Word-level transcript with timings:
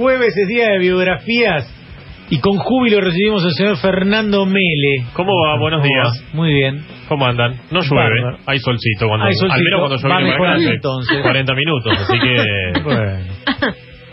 jueves 0.00 0.34
es 0.34 0.48
día 0.48 0.70
de 0.70 0.78
biografías 0.78 1.76
y 2.30 2.38
con 2.40 2.56
júbilo 2.56 3.00
recibimos 3.02 3.44
al 3.44 3.52
señor 3.52 3.76
Fernando 3.76 4.46
Mele. 4.46 5.04
¿Cómo 5.12 5.30
va? 5.44 5.58
Buenos 5.58 5.82
¿Cómo 5.82 5.92
días. 5.92 6.24
va? 6.24 6.34
Muy 6.36 6.54
bien. 6.54 6.82
¿Cómo 7.06 7.26
andan? 7.26 7.52
No 7.70 7.80
llueve, 7.82 8.22
Bárbaro. 8.22 8.38
hay 8.46 8.58
solcito. 8.60 9.08
Cuando, 9.08 9.26
Hay 9.26 9.34
solcito. 9.34 9.54
Al 9.54 9.62
menos 9.62 9.80
cuando 9.80 10.08
Va 10.08 10.16
acá, 10.16 10.24
mejorando, 10.24 10.66
hace 10.66 10.74
entonces. 10.76 11.18
40 11.22 11.54
minutos, 11.54 11.92
así 11.98 12.18
que... 12.18 12.80
Bueno. 12.82 13.18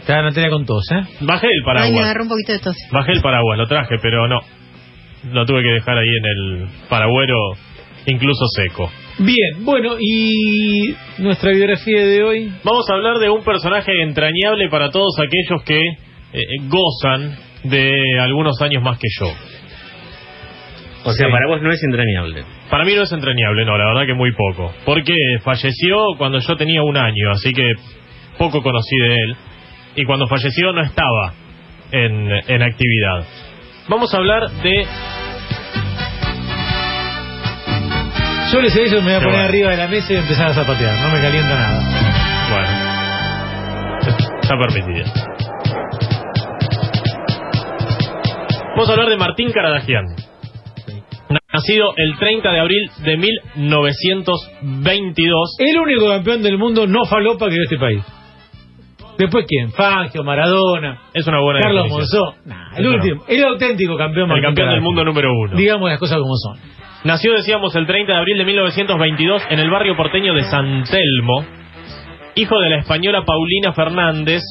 Te 0.05 0.13
van 0.13 0.25
a 0.25 0.31
tener 0.31 0.49
con 0.49 0.65
tos, 0.65 0.83
¿eh? 0.91 1.03
Bajé 1.21 1.47
el 1.47 1.51
Ay, 1.53 1.59
me 1.59 1.65
paraguas. 1.65 2.03
agarró 2.05 2.23
un 2.23 2.29
poquito 2.29 2.51
de 2.53 2.59
tos. 2.59 2.75
Bajé 2.91 3.11
el 3.13 3.21
paraguas, 3.21 3.57
lo 3.57 3.67
traje, 3.67 3.95
pero 4.01 4.27
no. 4.27 4.39
Lo 5.31 5.45
tuve 5.45 5.61
que 5.63 5.69
dejar 5.69 5.97
ahí 5.97 6.07
en 6.07 6.25
el 6.25 6.67
paragüero, 6.89 7.37
incluso 8.07 8.45
seco. 8.55 8.89
Bien, 9.19 9.65
bueno, 9.65 9.95
y 9.99 10.93
nuestra 11.17 11.51
biografía 11.51 12.05
de 12.05 12.23
hoy. 12.23 12.51
Vamos 12.63 12.87
a 12.89 12.93
hablar 12.93 13.17
de 13.17 13.29
un 13.29 13.43
personaje 13.43 13.91
entrañable 14.03 14.69
para 14.69 14.91
todos 14.91 15.15
aquellos 15.19 15.63
que 15.63 15.79
eh, 16.33 16.41
gozan 16.67 17.35
de 17.63 18.19
algunos 18.19 18.61
años 18.61 18.83
más 18.83 18.99
que 18.99 19.07
yo. 19.19 19.27
O 21.03 21.11
sea, 21.13 21.27
Sí. 21.27 21.31
para 21.31 21.47
vos 21.47 21.61
no 21.61 21.71
es 21.71 21.81
entrañable. 21.83 22.43
Para 22.69 22.83
mí 22.85 22.93
no 22.93 23.03
es 23.03 23.11
entrañable, 23.11 23.65
no, 23.65 23.77
la 23.77 23.87
verdad 23.87 24.05
que 24.05 24.13
muy 24.13 24.31
poco. 24.33 24.73
Porque 24.85 25.13
falleció 25.41 25.97
cuando 26.17 26.39
yo 26.39 26.55
tenía 26.55 26.83
un 26.83 26.97
año, 26.97 27.31
así 27.31 27.53
que 27.53 27.71
poco 28.37 28.61
conocí 28.61 28.97
de 28.99 29.13
él. 29.15 29.35
Y 29.95 30.03
cuando 30.03 30.27
falleció 30.27 30.73
no 30.73 30.81
estaba 30.81 31.33
en, 31.91 32.29
en 32.47 32.61
actividad. 32.61 33.25
Vamos 33.89 34.13
a 34.13 34.17
hablar 34.17 34.49
de... 34.61 34.85
Yo 38.51 38.61
les 38.61 38.75
he 38.77 38.83
dicho, 38.83 39.01
me 39.01 39.03
voy 39.03 39.13
a 39.13 39.19
poner 39.19 39.31
bueno. 39.33 39.45
arriba 39.45 39.69
de 39.71 39.77
la 39.77 39.87
mesa 39.87 40.13
y 40.13 40.15
empezar 40.15 40.47
a 40.47 40.53
zapatear. 40.53 40.99
No 41.01 41.09
me 41.09 41.21
calienta 41.21 41.49
nada. 41.49 41.81
Bueno, 42.49 42.67
está 44.41 44.57
permitido. 44.57 45.05
Vamos 48.69 48.89
a 48.89 48.93
hablar 48.93 49.09
de 49.09 49.17
Martín 49.17 49.51
Caradagian. 49.51 50.05
Nacido 51.51 51.93
el 51.97 52.17
30 52.17 52.49
de 52.49 52.59
abril 52.59 52.89
de 53.03 53.17
1922. 53.17 55.55
El 55.59 55.77
único 55.79 56.07
campeón 56.07 56.41
del 56.41 56.57
mundo 56.57 56.87
no 56.87 57.03
falopa 57.05 57.47
que 57.47 57.53
dio 57.53 57.63
este 57.63 57.77
país. 57.77 58.01
Después 59.17 59.45
quién? 59.47 59.71
Fangio, 59.71 60.23
Maradona, 60.23 61.01
Es 61.13 61.27
una 61.27 61.41
buena 61.41 61.59
Carlos. 61.59 61.87
Monzó. 61.89 62.35
Nah, 62.45 62.77
el 62.77 62.87
último, 62.87 63.25
el 63.27 63.43
auténtico 63.43 63.97
campeón. 63.97 64.31
El 64.31 64.41
Martín 64.41 64.43
campeón 64.43 64.69
del 64.69 64.79
mundo 64.81 65.03
número 65.03 65.33
uno. 65.33 65.57
Digamos 65.57 65.89
las 65.89 65.99
cosas 65.99 66.19
como 66.19 66.35
son. 66.35 66.57
Nació, 67.03 67.33
decíamos, 67.33 67.75
el 67.75 67.85
30 67.85 68.11
de 68.11 68.17
abril 68.17 68.37
de 68.37 68.45
1922 68.45 69.43
en 69.49 69.59
el 69.59 69.69
barrio 69.69 69.95
porteño 69.95 70.33
de 70.33 70.43
San 70.43 70.83
Telmo, 70.83 71.45
hijo 72.35 72.59
de 72.59 72.69
la 72.69 72.79
española 72.79 73.23
Paulina 73.25 73.73
Fernández 73.73 74.41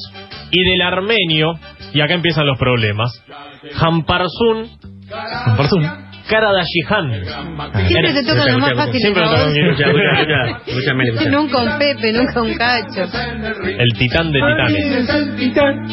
y 0.51 0.69
del 0.69 0.81
armenio, 0.81 1.53
y 1.93 2.01
acá 2.01 2.13
empiezan 2.13 2.47
los 2.47 2.57
problemas, 2.57 3.11
Jamparsun 3.75 4.69
Karadashihan. 6.27 7.23
Siempre 7.87 8.13
te 8.13 8.23
tocan 8.23 8.51
los 8.51 8.59
más 8.59 8.73
fáciles. 8.75 9.01
Siempre 9.01 9.23
me 9.23 9.29
tocan. 11.07 11.31
Nunca 11.31 11.57
un 11.57 11.77
Pepe, 11.79 12.11
nunca 12.13 12.41
un 12.41 12.53
Cacho. 12.55 13.03
El 13.65 13.93
titán 13.97 14.31
de 14.31 14.39
titanes. 15.37 15.87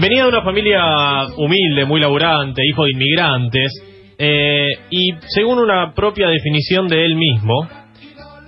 Venía 0.00 0.22
de 0.22 0.28
una 0.28 0.42
familia 0.42 1.26
humilde, 1.36 1.84
muy 1.84 2.00
laburante, 2.00 2.62
hijo 2.68 2.84
de 2.84 2.90
inmigrantes, 2.90 3.72
eh, 4.18 4.68
y 4.90 5.12
según 5.28 5.58
una 5.58 5.92
propia 5.94 6.28
definición 6.28 6.88
de 6.88 7.04
él 7.04 7.16
mismo, 7.16 7.68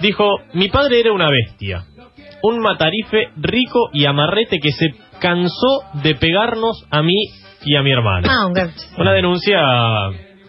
dijo, 0.00 0.25
mi 0.53 0.69
padre 0.69 1.00
era 1.00 1.12
una 1.12 1.28
bestia, 1.28 1.84
un 2.42 2.61
matarife 2.61 3.28
rico 3.36 3.91
y 3.92 4.05
amarrete 4.05 4.58
que 4.58 4.72
se 4.72 4.94
cansó 5.20 5.83
de 6.03 6.14
pegarnos 6.14 6.84
a 6.91 7.03
mí 7.03 7.27
y 7.64 7.77
a 7.77 7.83
mi 7.83 7.92
hermano. 7.92 8.28
Ah. 8.31 8.69
Una 8.98 9.12
denuncia 9.12 9.61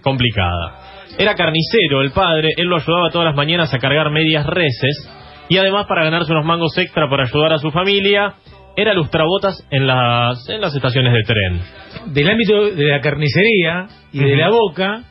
complicada. 0.02 0.80
Era 1.17 1.33
carnicero 1.36 2.02
el 2.02 2.11
padre, 2.11 2.49
él 2.58 2.67
lo 2.67 2.76
ayudaba 2.76 3.10
todas 3.10 3.26
las 3.26 3.36
mañanas 3.36 3.73
a 3.73 3.80
cargar 3.80 4.11
medias 4.11 4.45
reses 4.45 5.10
y 5.48 5.58
además 5.58 5.86
para 5.88 6.04
ganarse 6.04 6.32
unos 6.32 6.45
mangos 6.45 6.78
extra 6.78 7.10
para 7.10 7.23
ayudar 7.23 7.54
a 7.54 7.58
su 7.58 7.72
familia, 7.72 8.36
era 8.75 8.93
lustrabotas 8.93 9.65
en 9.71 9.87
las, 9.87 10.47
en 10.49 10.61
las 10.61 10.75
estaciones 10.75 11.13
de 11.13 11.23
tren. 11.23 12.13
Del 12.13 12.30
ámbito 12.30 12.71
de 12.71 12.86
la 12.86 13.02
carnicería 13.02 13.87
y 14.11 14.19
de 14.19 14.36
la 14.36 14.49
boca, 14.49 15.03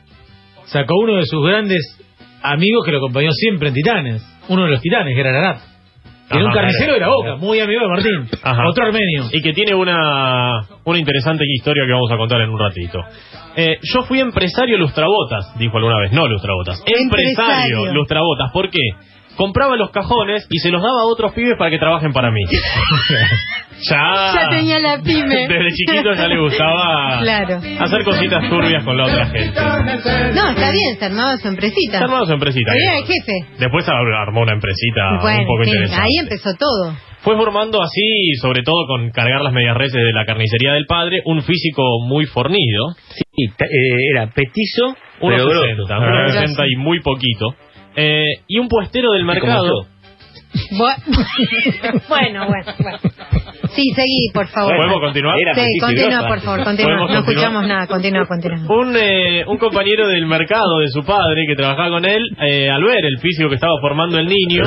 sacó 0.65 0.95
uno 0.99 1.15
de 1.17 1.25
sus 1.25 1.45
grandes 1.45 1.79
amigos 2.41 2.85
que 2.85 2.91
lo 2.91 2.97
acompañó 2.97 3.31
siempre 3.31 3.69
en 3.69 3.73
Titanes. 3.73 4.39
Uno 4.49 4.63
de 4.63 4.71
los 4.71 4.81
Titanes, 4.81 5.13
que 5.13 5.19
era 5.19 5.31
Larat. 5.31 5.75
Era 6.29 6.43
un 6.43 6.51
carnicero 6.51 6.93
de 6.93 6.99
la 6.99 7.07
boca, 7.07 7.35
muy 7.35 7.59
amigo 7.59 7.81
de 7.81 7.87
Martín. 7.87 8.27
Ajá. 8.41 8.67
Otro 8.67 8.85
armenio. 8.85 9.25
Y 9.31 9.41
que 9.41 9.53
tiene 9.53 9.75
una, 9.75 10.61
una 10.83 10.97
interesante 10.97 11.43
historia 11.47 11.83
que 11.85 11.91
vamos 11.93 12.11
a 12.11 12.17
contar 12.17 12.41
en 12.41 12.49
un 12.49 12.59
ratito. 12.59 12.99
Eh, 13.55 13.77
yo 13.81 14.03
fui 14.03 14.19
empresario 14.19 14.77
lustrabotas, 14.77 15.57
dijo 15.59 15.77
alguna 15.77 15.99
vez, 15.99 16.11
no 16.13 16.27
lustrabotas. 16.27 16.81
Empresario, 16.85 17.61
Empresario. 17.67 17.93
lustrabotas. 17.93 18.51
¿Por 18.51 18.69
qué? 18.71 18.79
Compraba 19.37 19.75
los 19.75 19.91
cajones 19.91 20.47
y 20.49 20.59
se 20.59 20.69
los 20.69 20.81
daba 20.81 21.01
a 21.01 21.05
otros 21.05 21.33
pibes 21.33 21.57
para 21.57 21.69
que 21.69 21.77
trabajen 21.77 22.13
para 22.13 22.31
mí. 22.31 22.41
ya, 23.89 24.33
Ya 24.33 24.49
tenía 24.49 24.79
la 24.79 25.01
pyme. 25.01 25.47
Desde 25.47 25.67
chiquito 25.73 26.13
ya 26.13 26.27
le 26.27 26.39
gustaba 26.39 27.19
Claro. 27.19 27.59
hacer 27.79 28.03
cositas 28.03 28.49
turbias 28.49 28.83
con 28.83 28.97
la 28.97 29.05
otra 29.05 29.25
gente. 29.27 29.59
No, 30.33 30.49
está 30.49 30.71
bien, 30.71 30.97
se 30.99 31.05
armaba 31.05 31.37
su 31.37 31.47
empresita. 31.47 31.97
Se 31.97 32.03
armó 32.03 32.25
su 32.25 32.33
empresita. 32.33 32.71
Era 32.75 32.97
el 32.99 33.05
jefe. 33.05 33.33
Después 33.59 33.87
ar- 33.87 34.13
armó 34.27 34.41
una 34.41 34.53
empresita 34.53 35.01
un 35.13 35.45
poco 35.47 35.63
sí, 35.63 35.69
interesante. 35.71 36.01
ahí 36.01 36.17
empezó 36.21 36.49
todo. 36.57 36.93
Fue 37.21 37.35
formando 37.37 37.81
así, 37.81 38.35
sobre 38.39 38.61
todo 38.61 38.85
con 38.87 39.09
cargar 39.09 39.41
las 39.41 39.51
medias 39.51 39.75
reses 39.75 39.99
de 39.99 40.13
la 40.13 40.25
carnicería 40.25 40.73
del 40.73 40.85
padre, 40.85 41.21
un 41.25 41.41
físico 41.41 41.81
muy 42.07 42.25
fornido, 42.27 42.93
Sí, 43.09 43.45
eh, 43.45 43.65
era 44.13 44.27
petizo, 44.27 44.95
pero 45.19 45.43
1,60, 45.45 45.87
grosso. 45.99 46.39
1,60 46.39 46.65
y 46.71 46.75
muy 46.77 46.99
poquito, 47.01 47.55
eh, 47.95 48.25
y 48.47 48.59
un 48.59 48.67
puestero 48.67 49.11
del 49.13 49.25
mercado. 49.25 49.87
bueno, 50.71 51.03
bueno, 52.07 52.47
bueno. 52.47 52.99
Sí, 53.75 53.83
seguí, 53.93 54.29
por 54.33 54.47
favor. 54.47 54.75
¿Podemos 54.77 54.99
continuar? 55.01 55.35
Era 55.39 55.53
Sí, 55.53 55.79
continúa, 55.79 56.27
por 56.27 56.39
favor, 56.41 56.63
continúa. 56.63 56.91
¿Podemos 56.91 57.11
No 57.11 57.15
continuar? 57.17 57.29
escuchamos 57.29 57.67
nada, 57.67 57.87
continúa, 57.87 58.25
continúa. 58.25 58.59
Un, 58.69 58.95
eh, 58.97 59.43
un 59.47 59.57
compañero 59.57 60.07
del 60.07 60.25
mercado 60.27 60.79
de 60.79 60.87
su 60.87 61.03
padre 61.03 61.43
que 61.47 61.55
trabajaba 61.55 61.89
con 61.89 62.05
él, 62.05 62.23
eh, 62.41 62.69
al 62.69 62.83
ver 62.83 63.03
el 63.05 63.19
físico 63.19 63.49
que 63.49 63.55
estaba 63.55 63.73
formando 63.81 64.17
el 64.17 64.27
niño, 64.27 64.63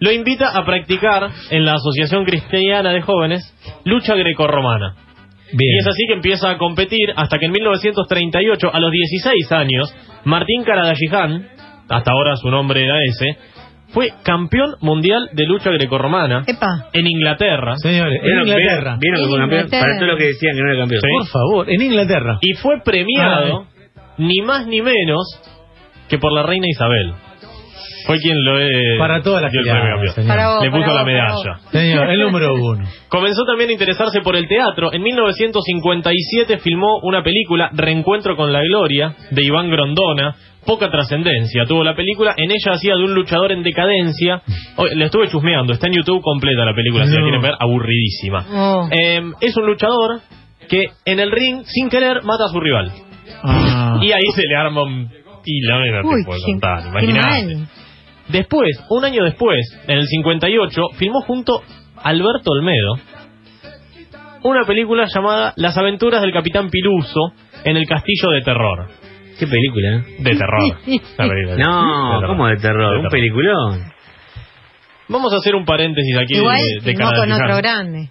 lo 0.00 0.10
invita 0.10 0.48
a 0.56 0.64
practicar 0.64 1.30
en 1.50 1.64
la 1.64 1.74
Asociación 1.74 2.24
Cristiana 2.24 2.90
de 2.92 3.00
Jóvenes 3.02 3.42
lucha 3.84 4.14
grecorromana. 4.16 4.94
Bien. 5.52 5.74
Y 5.74 5.78
es 5.78 5.86
así 5.86 6.04
que 6.08 6.14
empieza 6.14 6.50
a 6.50 6.58
competir 6.58 7.12
hasta 7.16 7.38
que 7.38 7.46
en 7.46 7.52
1938, 7.52 8.70
a 8.72 8.80
los 8.80 8.90
16 8.90 9.52
años, 9.52 9.94
Martín 10.24 10.64
Karadashihan, 10.64 11.48
hasta 11.90 12.10
ahora 12.12 12.36
su 12.36 12.48
nombre 12.50 12.82
era 12.84 12.96
ese, 13.04 13.36
fue 13.88 14.12
campeón 14.22 14.76
mundial 14.80 15.28
de 15.32 15.46
lucha 15.46 15.70
grecorromana 15.70 16.44
Epa. 16.46 16.88
en 16.92 17.06
Inglaterra 17.08 17.74
Señores, 17.76 18.18
en 18.20 18.24
¿Vieron, 18.24 18.46
Inglaterra. 18.46 18.98
vieron- 19.00 19.20
que 19.22 19.28
fue 19.28 19.38
campeón? 19.38 19.68
Para 19.70 19.98
todo 19.98 20.06
lo 20.06 20.16
que 20.16 20.24
decían 20.26 20.54
que 20.54 20.62
no 20.62 20.70
era 20.70 20.80
campeón. 20.82 21.00
Sí. 21.02 21.08
Por 21.18 21.26
favor, 21.26 21.70
en 21.70 21.82
Inglaterra. 21.82 22.38
y 22.40 22.52
fue 22.54 22.80
premiado 22.84 23.66
ni 24.18 24.40
más 24.42 24.66
ni 24.66 24.80
menos 24.80 25.22
que 26.08 26.18
por 26.18 26.32
la 26.32 26.42
reina 26.44 26.66
Isabel. 26.68 27.12
Fue 28.06 28.16
quien 28.18 28.42
lo 28.44 28.58
eh, 28.60 28.68
Para 28.98 29.22
todas 29.22 29.42
las 29.42 29.50
dio 29.52 29.60
el 29.60 29.64
giradas, 29.66 29.82
premio 29.82 29.96
campeón. 29.96 30.14
señor. 30.14 30.28
Para 30.36 30.48
vos, 30.54 30.64
Le 30.64 30.70
puso 30.70 30.82
para 30.82 30.94
la 30.94 31.00
vos, 31.02 31.44
medalla. 31.44 31.70
Señor, 31.72 32.10
el 32.10 32.20
número 32.20 32.54
uno. 32.60 32.84
Comenzó 33.08 33.44
también 33.44 33.70
a 33.70 33.72
interesarse 33.72 34.20
por 34.20 34.36
el 34.36 34.46
teatro. 34.48 34.92
En 34.92 35.02
1957 35.02 36.58
filmó 36.58 36.98
una 37.02 37.22
película, 37.22 37.70
Reencuentro 37.72 38.36
con 38.36 38.52
la 38.52 38.60
Gloria, 38.62 39.14
de 39.30 39.44
Iván 39.44 39.70
Grondona. 39.70 40.34
Poca 40.66 40.90
trascendencia 40.90 41.64
tuvo 41.66 41.82
la 41.82 41.94
película. 41.96 42.34
En 42.36 42.50
ella 42.50 42.72
hacía 42.74 42.94
de 42.94 43.02
un 43.04 43.14
luchador 43.14 43.50
en 43.52 43.62
decadencia. 43.62 44.42
Hoy, 44.76 44.90
le 44.94 45.06
estuve 45.06 45.28
chusmeando. 45.28 45.72
Está 45.72 45.86
en 45.86 45.94
YouTube 45.94 46.20
completa 46.22 46.64
la 46.66 46.74
película, 46.74 47.06
si 47.06 47.12
la 47.12 47.18
No. 47.20 47.24
quieren 47.24 47.40
ver. 47.42 47.54
Aburridísima. 47.58 48.44
Oh. 48.52 48.88
Eh, 48.90 49.22
es 49.40 49.56
un 49.56 49.66
luchador 49.66 50.20
que 50.68 50.86
en 51.06 51.18
el 51.18 51.30
ring, 51.32 51.62
sin 51.64 51.88
querer, 51.88 52.22
mata 52.24 52.44
a 52.44 52.48
su 52.48 52.60
rival. 52.60 52.92
Ah. 53.42 53.98
Y 54.02 54.12
ahí 54.12 54.20
se 54.34 54.42
le 54.46 54.54
arma 54.56 54.82
un... 54.82 55.08
Y 55.46 55.60
la 55.66 55.78
Uy, 56.04 56.20
te 56.20 56.26
puedo 56.26 56.38
qué, 56.44 56.52
contar, 56.52 56.82
qué 57.00 57.06
mal. 57.14 57.68
Después, 58.30 58.68
un 58.90 59.04
año 59.04 59.24
después, 59.24 59.58
en 59.86 59.98
el 59.98 60.06
58, 60.06 60.82
filmó 60.96 61.20
junto 61.22 61.62
a 61.96 62.08
Alberto 62.08 62.50
Olmedo 62.52 62.94
una 64.42 64.64
película 64.64 65.06
llamada 65.12 65.52
Las 65.56 65.76
aventuras 65.76 66.22
del 66.22 66.32
Capitán 66.32 66.70
Piluso 66.70 67.32
en 67.64 67.76
el 67.76 67.86
Castillo 67.86 68.30
de 68.30 68.40
Terror. 68.42 68.88
Qué 69.38 69.46
película, 69.46 69.96
¿eh? 69.96 70.04
De 70.18 70.36
terror. 70.36 70.60
De- 70.86 71.56
No, 71.62 72.20
terror. 72.20 72.26
¿cómo 72.26 72.46
de 72.48 72.56
terror? 72.56 72.92
De 72.94 72.98
Un 73.00 73.08
peliculón. 73.08 73.92
Vamos 75.08 75.32
a 75.32 75.36
hacer 75.36 75.54
un 75.54 75.64
paréntesis 75.64 76.16
aquí 76.16 76.36
Igual 76.36 76.56
de, 76.56 76.84
de 76.84 76.94
filmó 76.96 77.10
con 77.16 77.32
otro 77.32 77.56
grande. 77.56 78.10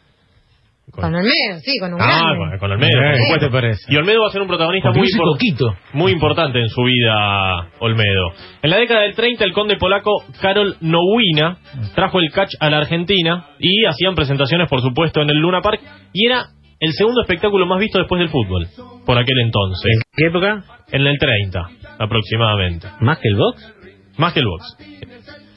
Con 1.01 1.15
Olmedo, 1.15 1.59
sí, 1.63 1.71
con 1.79 1.93
un 1.93 2.01
Ah, 2.01 2.05
grande. 2.07 2.37
con, 2.37 2.59
con 2.59 2.71
Olmedo, 2.71 2.89
Eh, 2.89 3.01
por 3.03 3.11
¿Qué 3.13 3.17
supuesto. 3.23 3.45
te 3.47 3.51
parece? 3.51 3.81
Y 3.93 3.95
Olmedo 3.97 4.21
va 4.21 4.27
a 4.27 4.31
ser 4.31 4.41
un 4.41 4.47
protagonista 4.47 4.91
muy, 4.91 5.07
impor- 5.07 5.77
muy 5.93 6.11
importante 6.11 6.59
en 6.59 6.69
su 6.69 6.81
vida, 6.83 7.69
Olmedo. 7.79 8.31
En 8.61 8.69
la 8.69 8.77
década 8.77 9.01
del 9.01 9.15
30, 9.15 9.43
el 9.45 9.53
conde 9.53 9.77
polaco 9.77 10.11
Karol 10.41 10.75
Nowina 10.81 11.57
trajo 11.95 12.19
el 12.19 12.31
catch 12.31 12.53
a 12.59 12.69
la 12.69 12.77
Argentina 12.77 13.47
y 13.59 13.85
hacían 13.85 14.15
presentaciones, 14.15 14.69
por 14.69 14.81
supuesto, 14.81 15.21
en 15.21 15.29
el 15.29 15.37
Luna 15.37 15.61
Park. 15.61 15.81
Y 16.13 16.25
era 16.27 16.45
el 16.79 16.93
segundo 16.93 17.21
espectáculo 17.21 17.65
más 17.65 17.79
visto 17.79 17.99
después 17.99 18.19
del 18.19 18.29
fútbol, 18.29 18.67
por 19.05 19.17
aquel 19.17 19.39
entonces. 19.39 19.91
¿En 19.91 20.01
qué 20.15 20.27
época? 20.27 20.63
En 20.91 21.05
el 21.05 21.17
30, 21.17 21.59
aproximadamente. 21.99 22.87
¿Más 23.01 23.19
que 23.19 23.27
el 23.29 23.35
box? 23.35 23.73
Más 24.17 24.33
que 24.33 24.39
el 24.39 24.45
box. 24.47 24.77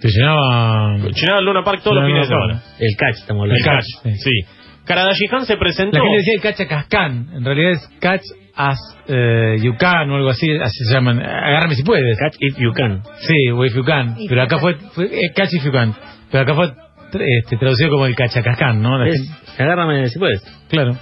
Te 0.01 0.09
llenaba... 0.09 0.97
Llenaba 0.99 1.39
el 1.39 1.45
Luna 1.45 1.63
Park 1.63 1.81
todos 1.85 1.97
los 1.97 2.07
fines 2.07 2.29
de 2.29 2.35
el 2.35 2.41
semana. 2.41 2.63
El 2.81 2.97
catch, 2.99 3.17
estamos 3.21 3.45
El 3.47 3.53
hablando. 3.53 3.65
catch, 3.65 4.03
catch, 4.03 4.15
sí. 4.15 4.19
sí. 4.19 4.62
Karadagihan 4.95 5.47
se 5.47 5.57
presentó. 5.57 5.99
La 5.99 6.05
gente 6.05 6.17
decía 6.19 6.35
el 6.37 6.41
cacha 6.43 6.67
cascán. 6.69 7.29
En 7.35 7.45
realidad 7.45 7.73
es 7.73 7.89
catch 8.01 8.23
as 8.55 8.79
eh, 9.09 9.57
you 9.63 9.75
can 9.79 10.11
o 10.11 10.17
algo 10.17 10.29
así. 10.31 10.47
Así 10.61 10.85
se 10.85 10.95
llaman. 10.95 11.19
Agárrame 11.21 11.75
si 11.75 11.83
puedes. 11.83 12.19
Catch 12.19 12.37
if 12.41 12.57
you 12.59 12.73
can. 12.73 13.03
Sí, 13.21 13.51
o 13.51 13.65
if 13.65 13.75
you 13.75 13.85
can. 13.85 14.17
If 14.19 14.29
Pero 14.29 14.43
acá 14.43 14.59
fue, 14.59 14.75
fue 14.95 15.05
eh, 15.07 15.31
catch 15.35 15.53
if 15.55 15.65
you 15.65 15.73
can. 15.73 15.95
Pero 16.31 16.43
acá 16.45 16.55
fue 16.55 16.73
este, 17.39 17.57
traducido 17.57 17.91
como 17.91 18.07
el 18.07 18.15
cachacascán, 18.15 18.81
¿no? 18.83 18.99
La 18.99 19.09
Es, 19.09 19.15
gente- 19.19 19.63
agárrame 19.63 20.07
si 20.09 20.19
puedes. 20.19 20.43
claro. 20.69 20.93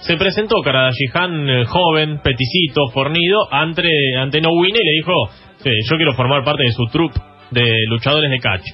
Se 0.00 0.16
presentó 0.16 0.56
Karadagihan, 0.64 1.48
eh, 1.48 1.64
joven, 1.64 2.18
peticito, 2.24 2.88
fornido, 2.92 3.38
ante, 3.52 3.88
ante 4.18 4.40
Nowine 4.40 4.76
y 4.80 4.84
le 4.84 4.92
dijo, 4.96 5.12
"Sí, 5.58 5.70
yo 5.88 5.96
quiero 5.96 6.14
formar 6.14 6.42
parte 6.44 6.64
de 6.64 6.72
su 6.72 6.84
troupe 6.86 7.20
de 7.52 7.72
luchadores 7.88 8.28
de 8.28 8.38
catch. 8.40 8.64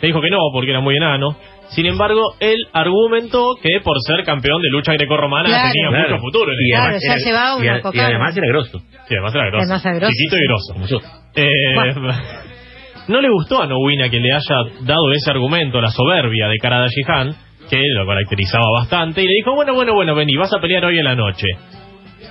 Le 0.00 0.06
dijo 0.06 0.20
que 0.20 0.30
no, 0.30 0.38
porque 0.52 0.70
era 0.70 0.80
muy 0.80 0.96
enano. 0.96 1.36
Sin 1.70 1.86
embargo, 1.86 2.34
él 2.40 2.56
argumentó 2.72 3.54
que 3.62 3.80
por 3.84 3.96
ser 4.06 4.24
campeón 4.24 4.60
de 4.62 4.68
lucha 4.70 4.92
grecorromana 4.94 5.48
Claro. 5.48 5.70
tenía 5.72 5.88
Claro. 5.90 6.08
mucho 6.16 6.22
futuro. 6.22 6.52
en 6.52 6.58
Y 6.58 6.64
el- 6.64 6.70
Claro, 6.70 6.84
además 6.84 7.02
ya 7.02 7.12
era- 7.12 7.24
llevaba 7.24 7.58
y 7.58 7.68
una 7.68 7.76
a- 7.76 7.90
Y 7.94 8.00
además 8.00 8.36
era 8.36 8.46
grosso. 8.48 8.78
Sí, 8.78 9.14
además 9.14 9.34
era 9.34 9.46
grosso. 9.50 9.62
Además 9.64 9.84
era 9.86 9.94
grosso, 9.94 10.12
Chiquito 10.12 10.36
y 10.36 10.46
grosso. 10.48 10.72
Como 10.74 10.86
yo. 10.86 10.98
Eh, 11.36 11.94
no 13.08 13.20
le 13.20 13.30
gustó 13.30 13.62
a 13.62 13.66
Nowina 13.66 14.08
que 14.10 14.18
le 14.20 14.32
haya 14.32 14.56
dado 14.82 15.12
ese 15.12 15.30
argumento, 15.30 15.80
la 15.80 15.90
soberbia 15.90 16.48
de 16.48 16.56
Karadagihan, 16.60 17.34
que 17.70 17.82
lo 17.94 18.06
caracterizaba 18.06 18.64
bastante, 18.80 19.22
y 19.22 19.26
le 19.26 19.32
dijo, 19.34 19.54
bueno, 19.54 19.74
bueno, 19.74 19.92
bueno, 19.94 20.14
vení, 20.14 20.34
vas 20.36 20.52
a 20.54 20.60
pelear 20.60 20.84
hoy 20.86 20.98
en 20.98 21.04
la 21.04 21.14
noche. 21.14 21.46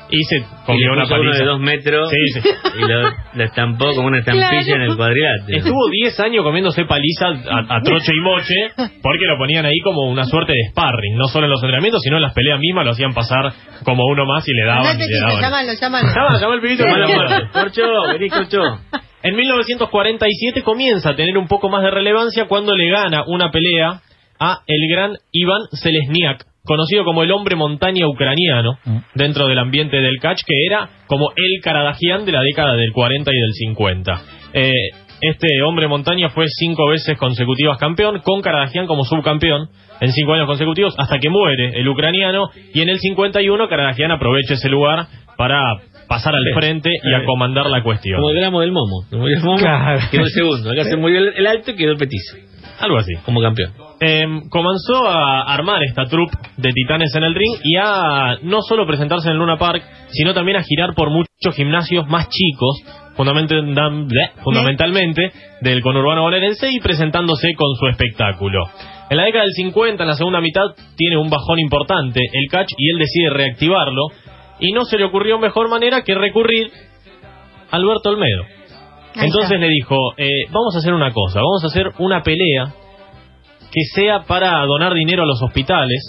Y 0.10 0.24
se 0.24 0.38
Y 0.38 0.44
comió 0.66 0.94
una 0.94 1.04
uno 1.04 1.10
paliza. 1.10 1.40
de 1.40 1.46
dos 1.46 1.60
metros 1.60 2.10
Sí, 2.10 2.40
sí. 2.42 2.50
y 2.78 2.88
lo, 2.88 3.10
lo 3.34 3.44
estampó 3.44 3.94
como 3.94 4.08
una 4.08 4.20
estampilla 4.20 4.50
Claro. 4.50 4.76
en 4.76 4.82
el 4.90 4.96
cuadrilátero. 4.96 5.58
Estuvo 5.58 5.90
10 5.90 6.20
años 6.22 6.44
comiéndose 6.44 6.86
paliza 6.86 7.28
a, 7.28 7.76
a 7.78 7.82
troche 7.82 8.12
y 8.16 8.22
moche 8.22 8.56
porque 9.02 9.26
lo 9.28 9.38
ponían 9.38 9.66
ahí 9.66 9.80
como 9.84 10.10
una 10.10 10.24
suerte 10.26 10.54
de 10.54 10.70
sparring, 10.72 11.16
no 11.18 11.28
solo 11.28 11.46
en 11.46 11.52
los 11.52 11.62
entrenamientos, 11.62 12.02
sino 12.04 12.16
en 12.18 12.22
las 12.24 12.34
peleas 12.34 12.60
mismas 12.60 12.86
lo 12.86 12.92
hacían 12.92 13.14
pasar 13.14 13.52
como 13.84 14.04
uno 14.06 14.26
más 14.26 14.48
y 14.48 14.54
le 14.54 14.66
daban 14.66 14.86
Andate, 14.88 15.06
y 15.10 15.14
le 15.14 15.20
daban. 15.20 15.42
llámalo, 15.42 15.74
llámalo. 15.80 16.08
Llama, 16.16 16.40
llama 16.40 16.56
el 16.56 16.62
pibito. 16.62 16.84
Corcho, 17.54 17.84
vení, 18.14 18.30
Corcho. 18.30 18.62
En 19.24 19.36
1947 19.36 20.62
comienza 20.64 21.10
a 21.10 21.16
tener 21.16 21.38
un 21.38 21.48
poco 21.48 21.70
más 21.70 21.84
de 21.84 21.92
relevancia 21.92 22.46
cuando 22.48 22.76
le 22.76 22.90
gana 22.90 23.24
una 23.28 23.52
pelea 23.52 24.00
a 24.40 24.60
el 24.68 24.80
gran 24.90 25.14
Iván 25.32 25.62
Selesniak, 25.72 26.46
conocido 26.68 27.04
como 27.06 27.24
el 27.24 27.32
hombre 27.32 27.56
montaña 27.56 28.08
ucraniano 28.08 28.78
Mm. 28.86 28.98
dentro 29.16 29.48
del 29.48 29.58
ambiente 29.60 29.98
del 29.98 30.18
catch, 30.22 30.42
que 30.46 30.54
era 30.70 30.90
como 31.08 31.32
el 31.36 31.62
Karadagian 31.64 32.26
de 32.26 32.32
la 32.34 32.42
década 32.42 32.76
del 32.76 32.92
40 32.92 33.32
y 33.34 33.40
del 33.40 33.54
50. 33.54 34.22
Eh, 34.54 34.72
este 35.22 35.48
hombre 35.66 35.88
montaña 35.88 36.30
fue 36.30 36.46
cinco 36.48 36.88
veces 36.90 37.18
consecutivas 37.18 37.78
campeón, 37.80 38.20
con 38.24 38.42
Karadagian 38.42 38.86
como 38.86 39.04
subcampeón 39.04 39.70
en 40.00 40.12
cinco 40.12 40.34
años 40.34 40.46
consecutivos, 40.46 40.94
hasta 41.00 41.18
que 41.18 41.30
muere 41.32 41.80
el 41.80 41.88
ucraniano, 41.88 42.50
y 42.74 42.82
en 42.82 42.90
el 42.90 43.00
51 43.00 43.68
Karadagian 43.68 44.12
aprovecha 44.12 44.54
ese 44.54 44.70
lugar 44.70 45.08
para 45.38 45.60
pasar 46.08 46.36
al 46.36 46.44
frente 46.54 46.92
y 47.04 47.14
a 47.16 47.26
comandar 47.26 47.66
la 47.66 47.82
cuestión. 47.82 48.18
Como 48.22 48.30
el 48.32 48.38
gramo 48.38 48.62
del 48.62 48.72
momo. 48.72 49.06
El 49.12 49.42
momo, 49.44 49.58
Claro. 49.58 50.00
quedó 50.12 50.22
el 50.24 50.30
segundo. 50.30 50.72
Acá 50.72 50.84
se 50.84 50.96
murió 50.98 51.18
el, 51.20 51.34
el 51.36 51.48
alto 51.48 51.72
y 51.72 51.76
quedó 51.76 51.92
el 51.94 51.98
petizo. 51.98 52.38
Algo 52.80 52.98
así. 52.98 53.14
Como 53.26 53.42
campeón. 53.42 53.72
Em, 54.00 54.48
comenzó 54.50 55.08
a 55.08 55.52
armar 55.52 55.82
esta 55.84 56.06
troupe 56.06 56.38
de 56.58 56.72
titanes 56.72 57.16
en 57.16 57.24
el 57.24 57.34
ring 57.34 57.56
y 57.64 57.78
a 57.78 58.38
no 58.44 58.62
solo 58.62 58.86
presentarse 58.86 59.28
en 59.28 59.34
el 59.34 59.40
Luna 59.40 59.58
Park, 59.58 59.84
sino 60.10 60.36
también 60.36 60.58
a 60.58 60.64
girar 60.64 60.94
por 60.94 61.10
muchos 61.10 61.56
gimnasios 61.56 62.08
más 62.08 62.30
chicos, 62.30 62.84
fundamentalmente, 63.16 65.32
del 65.62 65.82
conurbano 65.82 66.22
bonaerense 66.22 66.72
y 66.72 66.80
presentándose 66.80 67.56
con 67.56 67.76
su 67.76 67.88
espectáculo. 67.88 68.66
En 69.10 69.18
la 69.18 69.24
década 69.24 69.46
del 69.46 69.54
50, 69.54 70.04
en 70.04 70.10
la 70.10 70.16
segunda 70.16 70.42
mitad, 70.42 70.76
tiene 70.96 71.18
un 71.18 71.32
bajón 71.32 71.60
importante 71.60 72.20
el 72.20 72.52
catch 72.52 72.74
y 72.78 72.92
él 72.92 73.00
decide 73.00 73.32
reactivarlo 73.32 74.10
y 74.60 74.74
no 74.74 74.86
se 74.86 75.00
le 75.00 75.06
ocurrió 75.06 75.40
mejor 75.40 75.70
manera 75.70 76.04
que 76.04 76.14
recurrir 76.14 76.70
a 77.72 77.76
Alberto 77.76 78.10
Olmedo. 78.10 78.44
Entonces 79.16 79.60
le 79.60 79.70
dijo, 79.70 79.96
eh, 80.18 80.46
vamos 80.52 80.76
a 80.76 80.80
hacer 80.80 80.94
una 80.94 81.12
cosa, 81.12 81.40
vamos 81.40 81.64
a 81.64 81.68
hacer 81.68 81.94
una 81.98 82.22
pelea 82.22 82.76
que 83.72 83.82
sea 83.94 84.22
para 84.28 84.60
donar 84.66 84.94
dinero 84.94 85.24
a 85.24 85.26
los 85.26 85.42
hospitales, 85.42 86.00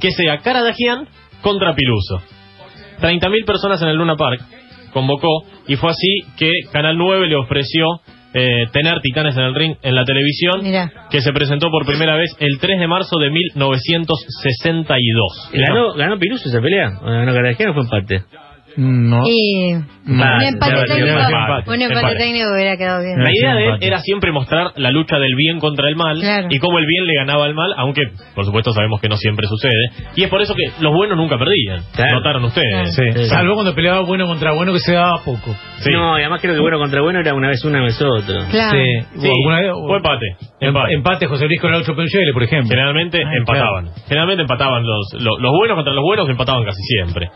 que 0.00 0.10
sea 0.10 0.38
Karadagian 0.38 1.06
contra 1.42 1.74
Piluso. 1.74 2.20
30.000 3.00 3.44
personas 3.44 3.82
en 3.82 3.88
el 3.88 3.96
Luna 3.96 4.16
Park 4.16 4.40
convocó 4.92 5.44
y 5.66 5.76
fue 5.76 5.90
así 5.90 6.20
que 6.38 6.50
Canal 6.72 6.96
9 6.96 7.26
le 7.26 7.36
ofreció 7.36 7.86
eh, 8.32 8.66
tener 8.72 9.00
Titanes 9.00 9.36
en 9.36 9.42
el 9.44 9.54
ring 9.54 9.76
en 9.82 9.94
la 9.94 10.04
televisión, 10.04 10.62
Mirá. 10.62 10.90
que 11.10 11.20
se 11.20 11.32
presentó 11.32 11.70
por 11.70 11.86
primera 11.86 12.16
vez 12.16 12.30
el 12.40 12.58
3 12.58 12.80
de 12.80 12.86
marzo 12.88 13.18
de 13.18 13.30
1962. 13.30 15.50
¿Ganó, 15.52 15.94
ganó 15.94 16.18
Piruso 16.18 16.48
esa 16.48 16.60
pelea? 16.60 16.88
¿O 17.00 17.04
¿Ganó 17.04 17.32
Cartagena 17.32 17.70
o 17.70 17.74
fue 17.74 17.82
empate? 17.84 18.24
No. 18.76 19.22
Y 19.26 19.72
un 19.74 19.82
Empate, 20.06 20.42
técnico, 20.86 21.06
empate, 21.08 21.70
un 21.70 21.80
empate 21.80 21.98
empate. 22.00 22.16
técnico 22.16 22.52
hubiera 22.52 22.76
quedado 22.76 23.02
bien. 23.02 23.22
La 23.22 23.30
idea 23.32 23.54
de 23.54 23.66
él 23.68 23.78
era 23.80 23.98
siempre 24.00 24.32
mostrar 24.32 24.72
la 24.76 24.90
lucha 24.90 25.18
del 25.18 25.34
bien 25.36 25.60
contra 25.60 25.88
el 25.88 25.96
mal 25.96 26.18
Claro. 26.20 26.48
y 26.50 26.58
cómo 26.58 26.78
el 26.78 26.86
bien 26.86 27.06
le 27.06 27.14
ganaba 27.14 27.44
al 27.44 27.54
mal, 27.54 27.72
aunque 27.76 28.02
por 28.34 28.44
supuesto 28.44 28.72
sabemos 28.72 29.00
que 29.00 29.08
no 29.08 29.16
siempre 29.16 29.46
sucede. 29.46 30.10
Y 30.16 30.24
es 30.24 30.28
por 30.30 30.42
eso 30.42 30.54
que 30.54 30.82
los 30.82 30.92
buenos 30.92 31.16
nunca 31.16 31.38
perdían. 31.38 31.80
Claro. 31.94 32.16
Notaron 32.16 32.44
ustedes. 32.44 32.94
Sí. 32.94 33.02
Sí. 33.14 33.24
Salvo 33.26 33.54
cuando 33.54 33.74
peleaba 33.74 34.00
bueno 34.00 34.26
contra 34.26 34.52
bueno 34.52 34.72
que 34.72 34.80
se 34.80 34.92
daba 34.94 35.18
poco. 35.24 35.54
Sí. 35.78 35.90
No, 35.92 36.18
y 36.18 36.22
además 36.22 36.40
creo 36.40 36.54
que 36.54 36.60
bueno 36.60 36.78
contra 36.78 37.00
bueno 37.00 37.20
era 37.20 37.34
una 37.34 37.48
vez 37.48 37.64
una 37.64 37.80
vez 37.82 38.00
otro. 38.02 38.34
Claro. 38.50 38.70
Sí. 38.72 39.20
Vez- 39.22 39.32
fue 39.86 39.96
empate. 39.96 40.26
Em- 40.60 40.68
empate. 40.68 40.94
Empate 40.94 41.26
José 41.26 41.46
Luis 41.46 41.60
con 41.60 41.72
el 41.74 41.80
8 41.80 41.94
Peñuele, 41.94 42.32
por 42.32 42.42
ejemplo. 42.42 42.68
Generalmente 42.70 43.22
Ah, 43.24 43.30
empataban. 43.38 43.88
Generalmente 44.08 44.42
empataban 44.42 44.82
los, 44.84 45.12
los, 45.22 45.38
los 45.40 45.50
buenos 45.52 45.76
contra 45.76 45.92
los 45.94 46.02
buenos, 46.02 46.28
empataban 46.28 46.64
casi 46.64 46.82
siempre. 46.82 47.28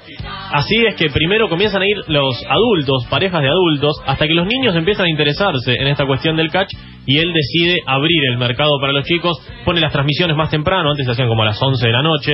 Así 0.52 0.84
es 0.86 0.94
que 0.94 1.08
primero 1.10 1.27
comienzan 1.48 1.82
a 1.82 1.86
ir 1.86 1.96
los 2.08 2.42
adultos, 2.48 3.06
parejas 3.10 3.42
de 3.42 3.48
adultos, 3.48 3.96
hasta 4.06 4.26
que 4.26 4.34
los 4.34 4.46
niños 4.46 4.74
empiezan 4.76 5.06
a 5.06 5.10
interesarse 5.10 5.74
en 5.74 5.86
esta 5.88 6.06
cuestión 6.06 6.36
del 6.36 6.50
catch 6.50 6.72
y 7.06 7.18
él 7.18 7.32
decide 7.32 7.78
abrir 7.86 8.20
el 8.30 8.38
mercado 8.38 8.78
para 8.80 8.92
los 8.92 9.04
chicos, 9.04 9.38
pone 9.64 9.80
las 9.80 9.92
transmisiones 9.92 10.36
más 10.36 10.50
temprano, 10.50 10.90
antes 10.90 11.06
se 11.06 11.12
hacían 11.12 11.28
como 11.28 11.42
a 11.42 11.46
las 11.46 11.62
11 11.62 11.86
de 11.86 11.92
la 11.92 12.02
noche, 12.02 12.32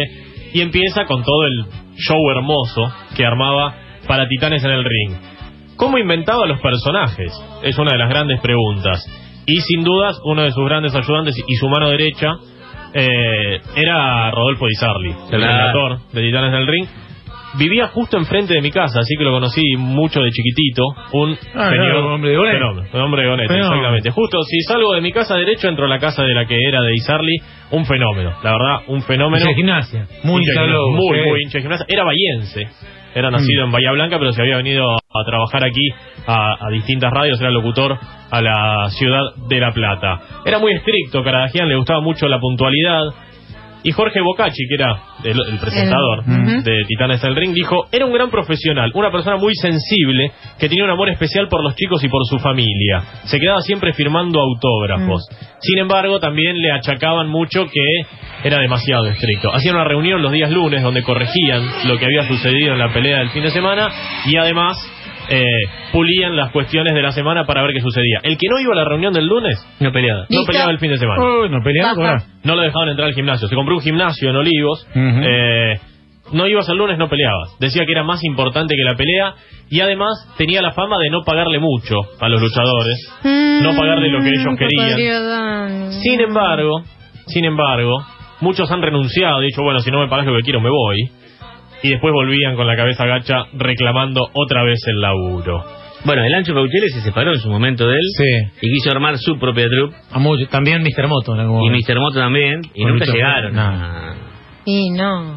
y 0.53 0.61
empieza 0.61 1.05
con 1.05 1.23
todo 1.23 1.47
el 1.47 1.65
show 1.97 2.31
hermoso 2.31 2.93
que 3.17 3.25
armaba 3.25 3.75
para 4.07 4.29
Titanes 4.29 4.65
en 4.65 4.71
el 4.71 4.85
ring. 4.85 5.17
¿Cómo 5.77 5.99
inventaba 5.99 6.47
los 6.47 6.61
personajes? 6.61 7.33
Es 7.63 7.79
una 7.79 7.93
de 7.93 7.99
las 7.99 8.09
grandes 8.09 8.41
preguntas. 8.41 9.05
Y 9.47 9.61
sin 9.61 9.85
dudas, 9.85 10.19
uno 10.25 10.43
de 10.43 10.53
sus 10.53 10.65
grandes 10.65 10.95
ayudantes 10.95 11.37
y 11.37 11.55
su 11.57 11.69
mano 11.69 11.91
derecha 11.91 12.29
eh, 12.95 13.61
era 13.77 14.31
Rodolfo 14.31 14.67
Di 14.67 14.75
Sarli, 14.75 15.11
el 15.33 15.41
Claro. 15.41 16.01
de 16.13 16.23
Titanes 16.23 16.53
del 16.53 16.67
Ring. 16.67 16.87
Vivía 17.59 17.89
justo 17.89 18.17
enfrente 18.19 18.53
de 18.55 18.61
mi 18.61 18.71
casa, 18.71 19.01
así 19.01 19.15
que 19.17 19.25
lo 19.25 19.31
conocí 19.31 19.63
mucho 19.79 20.21
de 20.21 20.31
chiquitito. 20.31 20.83
Un 21.13 21.37
Ah, 21.55 21.69
señor- 21.71 22.05
un 22.05 22.13
hombre 22.13 22.31
de 22.31 22.37
Gonet. 22.37 22.55
fenómeno, 22.55 22.89
un 22.93 23.01
hombre 23.01 23.23
de 23.23 23.29
Gonet, 23.29 23.47
Fenómeno. 23.49 23.75
exactamente. 23.75 24.11
Justo, 24.11 24.43
si 24.43 24.61
salgo 24.63 24.93
de 24.95 25.01
mi 25.01 25.13
casa 25.13 25.37
derecho, 25.37 25.69
entro 25.69 25.85
a 25.85 25.89
la 25.89 25.99
casa 26.01 26.25
de 26.25 26.35
la 26.35 26.47
que 26.47 26.57
era 26.69 26.81
de 26.83 26.91
Di 26.91 26.99
Sarli, 26.99 27.37
un 27.71 27.85
fenómeno. 27.87 28.33
La 28.43 28.53
verdad, 28.53 28.77
un 28.89 29.03
fenómeno. 29.03 29.37
Hincha 29.39 29.49
de 29.51 29.55
gimnasia. 29.55 30.07
Muy 30.25 30.43
Hincha 30.43 30.61
muy, 30.67 31.21
muy 31.29 31.41
hincha 31.43 31.59
de 31.59 31.63
gimnasia. 31.63 31.87
Era 31.89 32.05
bahiense. 32.05 32.67
Era 33.15 33.31
nacido 33.31 33.63
Mm. 33.63 33.67
en 33.67 33.73
Bahía 33.73 33.93
Blanca, 33.93 34.19
pero 34.19 34.33
se 34.33 34.43
había 34.43 34.57
venido 34.57 34.91
a 34.97 35.25
trabajar 35.25 35.63
aquí 35.63 35.89
a, 36.27 36.67
a 36.67 36.71
distintas 36.71 37.13
radios. 37.13 37.41
Era 37.41 37.51
locutor 37.53 37.97
a 38.31 38.41
la 38.43 38.89
ciudad 38.91 39.21
de 39.49 39.61
La 39.61 39.71
Plata. 39.71 40.21
Era 40.45 40.59
muy 40.59 40.73
estricto, 40.73 41.23
Caradagian 41.23 41.69
le 41.69 41.77
gustaba 41.77 42.01
mucho 42.01 42.27
la 42.27 42.41
puntualidad. 42.41 43.05
Y 43.85 43.93
Jorge 43.93 44.21
Bocacci, 44.23 44.67
que 44.67 44.75
era 44.75 44.99
el, 45.23 45.39
el 45.53 45.59
presentador 45.59 46.25
de 46.25 46.85
Titanes 46.89 47.21
del 47.21 47.37
Ring, 47.37 47.53
dijo, 47.53 47.87
era 47.93 48.07
un 48.07 48.15
gran 48.15 48.31
profesional, 48.31 48.91
una 48.95 49.13
persona 49.13 49.37
muy 49.37 49.55
sensible, 49.55 50.33
que 50.59 50.69
tenía 50.69 50.85
un 50.85 50.91
amor 50.91 51.11
especial 51.11 51.49
por 51.49 51.63
los 51.63 51.77
chicos 51.77 52.03
y 52.03 52.09
por 52.09 52.25
su 52.25 52.39
familia. 52.39 53.03
Se 53.25 53.39
quedaba 53.39 53.61
siempre 53.61 53.93
firmando 53.93 54.41
autógrafos. 54.41 55.29
Sin 55.61 55.79
embargo, 55.79 56.19
también 56.19 56.57
le 56.57 56.73
achacaban 56.73 57.29
mucho 57.29 57.67
que 57.67 58.49
era 58.49 58.59
demasiado 58.59 59.07
estricto. 59.07 59.53
Hacían 59.53 59.75
una 59.75 59.85
reunión 59.85 60.23
los 60.23 60.33
días 60.33 60.51
lunes 60.51 60.83
donde 60.83 61.03
corregían 61.03 61.63
lo 61.85 61.99
que 61.99 62.07
había 62.07 62.27
sucedido 62.27 62.73
en 62.73 62.79
la 62.79 62.93
pelea 62.93 63.19
del 63.19 63.31
fin 63.31 63.43
de 63.43 63.51
semana 63.51 63.91
y 64.27 64.37
además 64.37 64.77
eh, 65.29 65.45
pulían 65.93 66.37
las 66.37 66.51
cuestiones 66.51 66.95
de 66.95 67.03
la 67.03 67.13
semana 67.13 67.45
para 67.45 67.63
ver 67.63 67.73
qué 67.75 67.81
sucedía. 67.81 68.21
El 68.23 68.37
que 68.37 68.47
no 68.49 68.59
iba 68.61 68.73
a 68.73 68.77
la 68.77 68.85
reunión 68.85 69.13
del 69.13 69.27
lunes 69.27 69.57
No 69.81 69.93
peleaba. 69.93 70.27
no 70.29 70.45
peleaba 70.47 70.71
el 70.71 70.79
fin 70.79 70.91
de 70.91 70.99
semana. 70.99 71.23
Oh, 71.23 71.49
no 71.49 71.59
Baja. 71.63 72.25
No 72.45 72.55
lo 72.57 72.63
dejaban 72.63 72.89
entrar 72.91 73.09
al 73.09 73.15
gimnasio. 73.15 73.49
Se 73.49 73.55
compró 73.55 73.75
un 73.77 73.83
gimnasio 73.83 74.31
en 74.31 74.37
Olivos. 74.37 74.87
Eh, 74.95 75.79
no 76.33 76.47
ibas 76.47 76.69
el 76.69 76.77
lunes, 76.79 76.99
no 76.99 77.09
peleabas. 77.09 77.57
Decía 77.61 77.85
que 77.85 77.93
era 77.93 78.03
más 78.03 78.23
importante 78.25 78.75
que 78.77 78.83
la 78.83 78.97
pelea 78.97 79.35
y 79.71 79.81
además 79.81 80.13
tenía 80.39 80.63
la 80.63 80.73
fama 80.73 80.97
de 80.99 81.11
no 81.11 81.23
pagarle 81.23 81.59
mucho 81.59 81.97
a 82.21 82.29
los 82.29 82.41
luchadores. 82.41 82.97
No 83.25 83.77
pagarle 83.77 84.09
lo 84.09 84.21
que 84.23 84.29
ellos 84.29 84.45
Mm, 84.53 84.57
querían. 84.57 85.93
Sin 86.03 86.21
embargo, 86.21 86.83
sin 87.27 87.45
embargo, 87.45 88.03
muchos 88.41 88.71
han 88.71 88.83
renunciado 88.83 89.43
y 89.43 89.47
dicho, 89.47 89.63
bueno, 89.63 89.81
si 89.81 89.91
no 89.91 90.01
me 90.01 90.09
pagas 90.09 90.27
lo 90.27 90.35
que 90.37 90.43
quiero, 90.43 90.61
me 90.61 90.71
voy. 90.71 91.11
Y 91.85 91.91
después 91.91 92.13
volvían 92.13 92.57
con 92.57 92.67
la 92.67 92.75
cabeza 92.77 93.05
gacha 93.07 93.45
reclamando 93.53 94.23
otra 94.33 94.65
vez 94.65 94.81
el 94.87 95.01
laburo. 95.01 95.63
Bueno, 96.05 96.23
el 96.25 96.35
Ancho 96.35 96.53
Pauchele 96.53 96.89
se 96.89 97.01
separó 97.01 97.33
en 97.33 97.39
su 97.41 97.49
momento 97.49 97.87
de 97.87 97.95
él 97.95 98.03
Sí. 98.19 98.51
y 98.63 98.73
quiso 98.73 98.91
armar 98.91 99.17
su 99.19 99.39
propia 99.39 99.67
troupe. 99.69 99.95
A 100.13 100.19
mucho. 100.19 100.47
También 100.49 100.83
Mr. 100.83 101.09
Moto. 101.09 101.35
en 101.35 101.41
algún 101.41 101.63
Y. 101.65 101.71
Mr. 101.79 101.99
Moto 102.01 102.19
también. 102.19 102.61
Y 102.75 102.83
Con 102.83 102.93
nunca 102.93 103.05
llegaron. 103.07 103.55
No. 103.55 104.15
Y 104.67 104.91
no. 104.91 105.37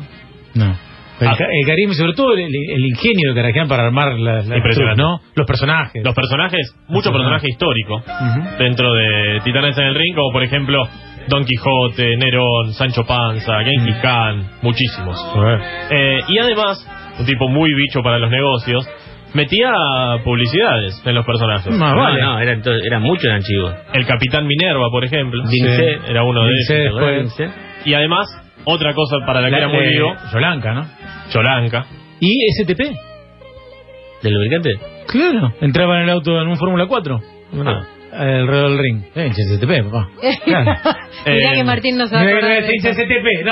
No. 0.55 0.75
El, 1.19 1.27
Ah. 1.29 1.35
el 1.39 1.65
carisma 1.65 1.93
y 1.93 1.95
sobre 1.95 2.13
todo 2.13 2.33
el, 2.33 2.39
el 2.41 2.85
ingenio 2.85 3.33
de 3.33 3.41
Carajian 3.41 3.67
para 3.67 3.85
armar 3.87 4.13
la, 4.19 4.41
la 4.43 4.57
Impresionante. 4.57 5.01
¿no? 5.01 5.19
Los 5.35 5.47
personajes. 5.47 6.01
Los 6.05 6.13
personajes, 6.13 6.75
mucho 6.89 7.11
personaje 7.11 7.47
histórico 7.49 7.95
Ujú. 7.95 8.57
dentro 8.59 8.93
de 8.93 9.39
Titanes 9.43 9.75
en 9.79 9.85
el 9.85 9.95
Ring, 9.95 10.13
como 10.15 10.31
por 10.31 10.43
ejemplo 10.43 10.83
Don 11.27 11.43
Quijote, 11.43 12.15
Nerón, 12.17 12.73
Sancho 12.73 13.03
Panza, 13.05 13.63
Genghis 13.63 13.97
Khan, 14.01 14.49
muchísimos. 14.61 15.17
Eh, 15.91 16.19
y 16.27 16.37
además, 16.39 16.85
un 17.19 17.25
tipo 17.25 17.47
muy 17.49 17.69
bicho 17.73 18.01
para 18.01 18.17
los 18.19 18.29
negocios, 18.29 18.87
metía 19.33 19.71
publicidades 20.23 21.01
en 21.05 21.15
los 21.15 21.25
personajes. 21.25 21.67
Más 21.77 21.93
No, 21.93 22.01
vale. 22.01 22.21
no, 22.21 22.39
eran, 22.39 22.61
eran 22.85 23.01
muchos, 23.01 23.25
eran 23.25 23.41
chivos. 23.41 23.73
El 23.93 24.05
Capitán 24.05 24.47
Minerva, 24.47 24.89
por 24.89 25.03
ejemplo, 25.03 25.43
Dince. 25.49 25.99
era 26.07 26.23
uno 26.23 26.43
de 26.43 26.51
ellos. 26.51 26.93
después. 27.29 27.51
Y 27.85 27.93
además, 27.93 28.27
otra 28.63 28.93
cosa 28.93 29.17
para 29.25 29.41
la 29.41 29.49
que 29.49 29.57
era 29.57 29.67
muy 29.67 29.85
vivo, 29.87 30.13
Yolanka, 30.33 30.73
¿no? 30.73 30.85
Cholanca. 31.29 31.85
Y 32.19 32.35
STP. 32.57 32.81
¿Del 34.23 34.33
lubricante? 34.33 34.71
Claro. 35.07 35.53
Entraba 35.61 35.97
en 35.97 36.03
el 36.03 36.09
auto 36.09 36.41
en 36.41 36.47
un 36.47 36.57
Fórmula 36.57 36.87
4. 36.87 37.19
No. 37.53 37.96
Alrededor 38.17 38.69
del 38.71 38.79
ring. 38.79 39.03
Eh, 39.15 39.27
hincha 39.27 39.43
STP, 39.43 39.83
papá. 39.91 40.09
Claro. 40.45 40.71
Mirá 41.25 41.51
Eh, 41.51 41.55
que 41.55 41.63
Martín 41.63 41.97
no 41.97 42.07
sabe. 42.07 42.33
no 42.41 42.47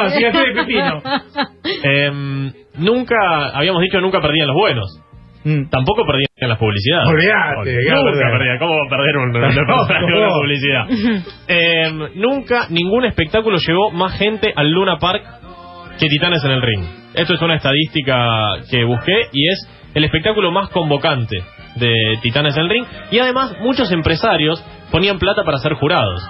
de 0.09 0.53
Pepino. 0.53 1.01
Em, 1.83 2.51
nunca, 2.77 3.15
habíamos 3.53 3.81
dicho 3.81 3.99
nunca 4.01 4.21
perdían 4.21 4.47
los 4.47 4.55
buenos. 4.55 5.01
Mm. 5.43 5.69
Tampoco 5.69 6.03
perdían 6.07 6.49
las 6.49 6.57
publicidades. 6.57 7.07
Olvídate, 7.07 7.77
¿qué 7.85 7.91
va 7.93 7.99
a 7.99 8.03
nunca 8.11 8.31
perdían. 8.31 8.57
¿Cómo 8.59 8.73
va 8.75 8.85
a 8.85 8.89
perder 8.89 9.17
un, 9.17 9.31
No, 9.67 10.17
una 10.17 10.27
no. 10.27 10.33
publicidad? 10.39 10.85
Em, 11.47 11.99
nunca 12.15 12.67
ningún 12.69 13.05
espectáculo 13.05 13.57
llevó 13.57 13.91
más 13.91 14.17
gente 14.17 14.51
al 14.55 14.69
Luna 14.71 14.97
Park 14.97 15.23
que 15.99 16.07
Titanes 16.07 16.43
en 16.43 16.51
el 16.51 16.61
Ring. 16.61 16.83
Esto 17.13 17.35
es 17.35 17.41
una 17.41 17.55
estadística 17.55 18.25
que 18.69 18.83
busqué 18.83 19.13
y 19.33 19.49
es 19.49 19.69
el 19.93 20.03
espectáculo 20.03 20.51
más 20.51 20.69
convocante 20.69 21.37
de 21.75 21.93
Titanes 22.21 22.55
en 22.57 22.63
el 22.63 22.69
Ring. 22.69 22.85
Y 23.11 23.19
además 23.19 23.55
muchos 23.61 23.91
empresarios 23.91 24.63
ponían 24.91 25.19
plata 25.19 25.43
para 25.43 25.57
ser 25.59 25.73
jurados. 25.73 26.21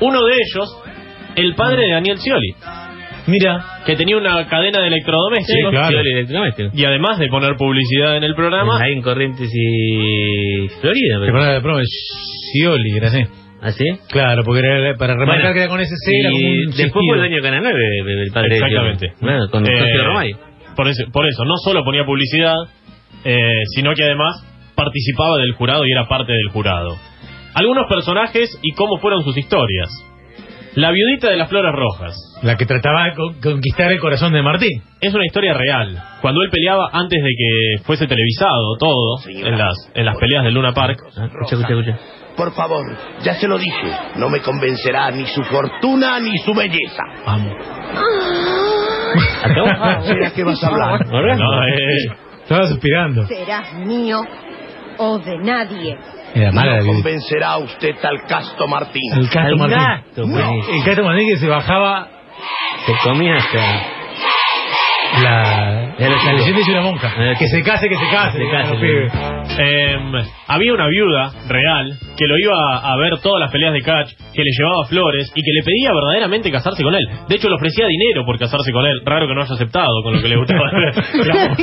Uno 0.00 0.24
de 0.24 0.32
ellos, 0.34 0.68
el 1.36 1.54
padre 1.54 1.82
de 1.86 1.92
Daniel 1.92 2.18
Scioli, 2.18 2.54
Mira. 3.26 3.64
que 3.86 3.94
tenía 3.94 4.16
una 4.16 4.48
cadena 4.48 4.80
de 4.80 4.88
electrodomésticos. 4.88 5.70
Sí, 5.70 5.76
claro. 5.76 5.88
Sí, 5.88 5.94
el 5.96 6.06
electrodoméstico. 6.18 6.70
Y 6.74 6.84
además 6.84 7.18
de 7.18 7.28
poner 7.28 7.54
publicidad 7.56 8.16
en 8.16 8.24
el 8.24 8.34
programa, 8.34 8.80
Ahí 8.82 8.92
en 8.92 9.02
Corrientes 9.02 9.48
y 9.52 10.68
Florida. 10.80 11.20
¿Te 11.20 11.26
pero- 11.26 11.44
de 11.44 11.60
promo? 11.60 11.78
Scioli, 11.84 12.96
era 12.96 13.08
así. 13.08 13.20
¿Ah, 13.64 13.70
sí? 13.70 13.84
Claro, 14.10 14.42
porque 14.44 14.58
era 14.66 14.96
para 14.96 15.14
remarcar 15.14 15.38
Bueno, 15.42 15.54
que 15.54 15.60
era 15.60 15.68
con 15.68 15.80
ese 15.80 15.94
C, 15.94 16.10
era 16.18 16.30
como 16.30 16.40
Y 16.42 16.58
un 16.66 16.70
después 16.72 16.92
fue 16.92 17.14
el 17.14 17.18
dueño 17.20 17.36
de 17.36 17.42
Canal 17.42 17.62
9, 17.62 17.78
el 18.24 18.32
padre 18.32 18.48
de 18.48 18.54
Exactamente. 18.56 19.06
Scioli. 19.14 19.20
Bueno, 19.20 19.50
con 19.52 19.66
Eh, 19.66 20.02
Romay. 20.04 20.32
por, 20.74 20.88
eso, 20.88 21.04
por 21.12 21.26
eso, 21.28 21.44
no 21.44 21.54
solo 21.64 21.84
ponía 21.84 22.04
publicidad, 22.04 22.56
eh, 23.24 23.38
sino 23.76 23.94
que 23.94 24.02
además 24.02 24.34
participaba 24.74 25.36
del 25.38 25.52
jurado 25.54 25.84
y 25.86 25.92
era 25.92 26.08
parte 26.08 26.32
del 26.32 26.48
jurado. 26.52 26.96
Algunos 27.54 27.86
personajes 27.88 28.58
y 28.62 28.72
cómo 28.72 28.98
fueron 28.98 29.22
sus 29.22 29.36
historias. 29.36 29.90
La 30.74 30.90
viudita 30.90 31.28
de 31.28 31.36
las 31.36 31.50
flores 31.50 31.70
rojas. 31.74 32.14
La 32.42 32.56
que 32.56 32.64
trataba 32.64 33.04
de 33.04 33.14
con- 33.14 33.34
conquistar 33.42 33.92
el 33.92 34.00
corazón 34.00 34.32
de 34.32 34.40
Martín. 34.40 34.82
Es 35.02 35.12
una 35.12 35.26
historia 35.26 35.52
real. 35.52 36.02
Cuando 36.22 36.42
él 36.42 36.48
peleaba 36.50 36.88
antes 36.94 37.22
de 37.22 37.28
que 37.28 37.82
fuese 37.84 38.06
televisado 38.06 38.76
todo, 38.78 39.18
en 39.28 39.58
las, 39.58 39.74
en 39.94 40.06
las 40.06 40.16
peleas 40.16 40.44
del 40.44 40.54
Luna 40.54 40.72
Park, 40.72 40.96
Escucha, 41.08 41.56
escucha, 41.56 41.74
escucha. 41.74 41.98
Por 42.38 42.52
favor, 42.54 42.86
ya 43.22 43.34
se 43.34 43.46
lo 43.46 43.58
dije. 43.58 43.92
No 44.16 44.30
me 44.30 44.40
convencerá 44.40 45.10
ni 45.10 45.26
su 45.26 45.42
fortuna 45.44 46.18
ni 46.20 46.38
su 46.38 46.54
belleza. 46.54 47.02
Vamos. 47.26 47.52
¿Será 50.06 50.30
que 50.34 50.44
vas 50.44 50.64
a 50.64 50.68
hablar? 50.68 51.06
No, 51.06 51.66
eh, 51.68 52.16
Estaba 52.42 52.66
suspirando. 52.68 53.26
Serás 53.26 53.74
mío 53.74 54.22
o 54.98 55.18
de 55.18 55.38
nadie. 55.38 55.96
Era 56.34 56.50
mala 56.52 56.72
la 56.72 56.78
No 56.82 56.86
convencerá 56.86 57.48
a 57.52 57.58
usted 57.58 57.94
al 58.04 58.22
casto 58.26 58.66
Martín. 58.66 59.12
El 59.14 59.28
Cato 59.28 59.48
Al 59.48 59.56
Martín. 59.56 59.78
gato. 59.78 60.22
El 60.72 60.84
Cato 60.84 61.04
Martín 61.04 61.28
que 61.28 61.36
se 61.38 61.48
bajaba 61.48 62.08
Se 62.86 62.92
comía 63.04 63.36
hasta... 63.36 63.58
la, 65.22 65.94
la 65.98 66.32
leyenda 66.32 66.64
de 66.64 66.72
una 66.72 66.80
monja. 66.82 67.12
Que 67.38 67.48
se 67.48 67.62
case, 67.62 67.88
que 67.88 67.96
se 67.96 68.10
case. 68.10 68.38
Se. 68.38 69.92
Em, 69.92 70.12
había 70.48 70.72
una 70.72 70.86
viuda 70.88 71.32
real 71.48 71.98
que 72.16 72.26
lo 72.26 72.38
iba 72.38 72.78
a 72.78 72.96
ver 72.96 73.18
todas 73.22 73.40
las 73.40 73.50
peleas 73.50 73.72
de 73.72 73.80
catch, 73.82 74.08
que 74.34 74.42
le 74.42 74.50
llevaba 74.56 74.84
flores 74.88 75.30
y 75.34 75.42
que 75.42 75.52
le 75.52 75.62
pedía 75.62 75.90
verdaderamente 75.92 76.50
casarse 76.50 76.82
con 76.82 76.94
él. 76.94 77.06
De 77.28 77.36
hecho, 77.36 77.48
le 77.48 77.54
ofrecía 77.56 77.86
dinero 77.86 78.24
por 78.24 78.38
casarse 78.38 78.70
con 78.72 78.84
él. 78.86 79.00
Raro 79.04 79.26
que 79.28 79.34
no 79.34 79.42
haya 79.42 79.54
aceptado 79.54 80.02
con 80.02 80.14
lo 80.16 80.22
que 80.22 80.28
le 80.28 80.36
gustaba 80.36 80.70
la. 80.72 81.56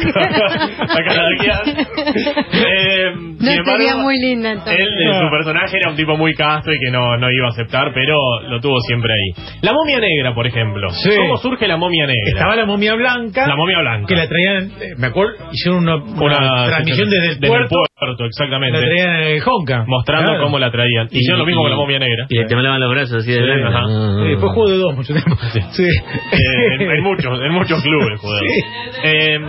Em, 1.99 3.37
No 3.39 3.45
sería 3.45 3.57
embargo, 3.93 4.01
muy 4.03 4.19
linda 4.19 4.51
entonces. 4.51 4.75
él, 4.79 4.87
eh, 4.87 5.19
su 5.23 5.29
personaje 5.29 5.77
era 5.77 5.89
un 5.91 5.95
tipo 5.95 6.17
muy 6.17 6.33
casto 6.33 6.71
y 6.71 6.77
que 6.79 6.91
no, 6.91 7.17
no 7.17 7.27
iba 7.31 7.47
a 7.47 7.49
aceptar, 7.49 7.91
pero 7.93 8.15
lo 8.49 8.59
tuvo 8.59 8.79
siempre 8.81 9.11
ahí. 9.13 9.45
La 9.61 9.73
momia 9.73 9.99
negra, 9.99 10.33
por 10.33 10.47
ejemplo. 10.47 10.89
Sí. 10.91 11.09
¿Cómo 11.15 11.37
surge 11.37 11.67
la 11.67 11.77
momia 11.77 12.05
negra? 12.07 12.29
Estaba 12.33 12.55
la 12.55 12.65
momia 12.65 12.95
blanca. 12.95 13.47
La 13.47 13.55
momia 13.55 13.79
blanca. 13.79 14.07
Que 14.07 14.15
la 14.15 14.27
traían, 14.27 14.71
eh, 14.81 14.95
me 14.97 15.07
acuerdo, 15.07 15.35
hicieron 15.51 15.83
una, 15.83 15.95
una 15.95 16.19
Una 16.39 16.65
transmisión 16.67 17.09
desde 17.09 17.25
el 17.29 17.35
desde 17.39 17.47
puerto. 17.47 17.69
puerto, 17.75 17.88
exactamente. 18.25 18.79
La 18.79 18.85
traían 18.85 19.09
en 19.15 19.27
el 19.35 19.41
Honka. 19.45 19.83
mostrando 19.87 20.31
Claro. 20.31 20.43
cómo 20.45 20.59
la 20.59 20.71
traían. 20.71 21.07
Hicieron 21.11 21.39
lo 21.39 21.45
mismo 21.45 21.61
con 21.61 21.71
la 21.71 21.77
momia 21.77 21.99
negra. 21.99 22.25
Y 22.29 22.35
le 22.37 22.45
temblaban 22.45 22.79
los 22.79 22.89
brazos 22.91 23.17
así 23.23 23.31
de 23.31 23.39
Sí, 23.39 23.61
ajá. 23.65 23.81
Ah, 23.87 24.23
Sí, 24.23 24.35
fue 24.39 24.49
juego 24.49 24.69
de 24.69 24.77
dos 24.77 24.95
mucho 24.95 25.13
tiempo. 25.13 25.35
Sí. 25.71 25.83
Eh, 25.83 26.73
en, 26.75 26.81
en 26.91 27.03
muchos, 27.03 27.39
en 27.41 27.51
muchos 27.53 27.81
clubes, 27.83 28.19
joder. 28.19 28.43
Sí. 28.43 28.61
Eh, 29.03 29.39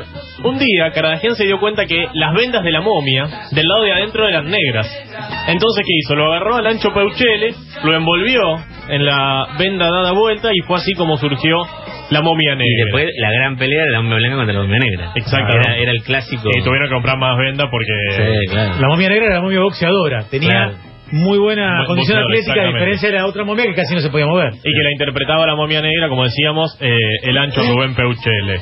un 0.45 0.59
día, 0.59 0.91
Caradagian 0.93 1.35
se 1.37 1.45
dio 1.45 1.59
cuenta 1.61 1.85
que 1.87 2.07
las 2.15 2.35
vendas 2.35 2.63
de 2.65 2.71
la 2.73 2.81
momia 2.81 3.27
del 3.53 3.67
lado 3.67 3.83
de 3.83 3.93
adentro 3.93 4.27
eran 4.29 4.47
negras. 4.51 4.87
Entonces, 5.49 5.85
¿qué 5.87 5.93
hizo? 6.03 6.15
Lo 6.15 6.27
agarró 6.33 6.57
al 6.57 6.67
ancho 6.67 6.93
Peuchele, 6.95 7.55
lo 7.85 7.95
envolvió 7.95 8.41
en 8.89 9.05
la 9.05 9.47
venda 9.59 9.89
dada 9.91 10.13
vuelta 10.13 10.51
y 10.53 10.61
fue 10.67 10.77
así 10.79 10.95
como 10.95 11.17
surgió 11.17 11.57
la 12.11 12.23
momia 12.23 12.53
Y 12.55 12.57
negra. 12.57 12.85
después 12.85 13.07
la 13.19 13.31
gran 13.33 13.57
pelea 13.57 13.85
de 13.85 13.91
la 13.91 14.01
momia 14.03 14.17
blanca 14.19 14.37
contra 14.37 14.55
la 14.55 14.61
momia 14.63 14.79
negra. 14.79 15.13
Exactamente. 15.15 15.69
Era, 15.69 15.77
era 15.79 15.93
el 15.93 16.03
clásico. 16.03 16.49
Y 16.57 16.63
tuvieron 16.63 16.89
que 16.89 16.95
comprar 16.95 17.19
más 17.19 17.37
vendas 17.39 17.69
porque... 17.71 17.93
Sí, 18.17 18.47
claro. 18.51 18.81
La 18.81 18.89
momia 18.89 19.09
negra 19.09 19.27
era 19.27 19.35
la 19.37 19.43
momia 19.43 19.61
boxeadora. 19.61 20.25
Tenía 20.31 20.49
Claro. 20.51 20.75
muy 21.13 21.39
buena 21.39 21.75
Buen 21.77 21.87
condición 21.87 22.19
boxeador, 22.23 22.33
atlética, 22.33 22.63
a 22.63 22.73
diferencia 22.73 23.09
de 23.11 23.15
la 23.17 23.27
otra 23.27 23.45
momia 23.45 23.65
que 23.67 23.75
casi 23.75 23.95
no 23.95 24.01
se 24.01 24.11
podía 24.11 24.27
mover. 24.27 24.53
y 24.55 24.73
que 24.77 24.83
la 24.83 24.93
interpretaba 24.93 25.47
la 25.47 25.55
momia 25.57 25.81
negra, 25.83 26.09
como 26.09 26.25
decíamos, 26.25 26.77
eh, 26.81 26.91
el 27.25 27.37
ancho 27.39 27.61
Rubén 27.63 27.95
Peuchele. 27.95 28.59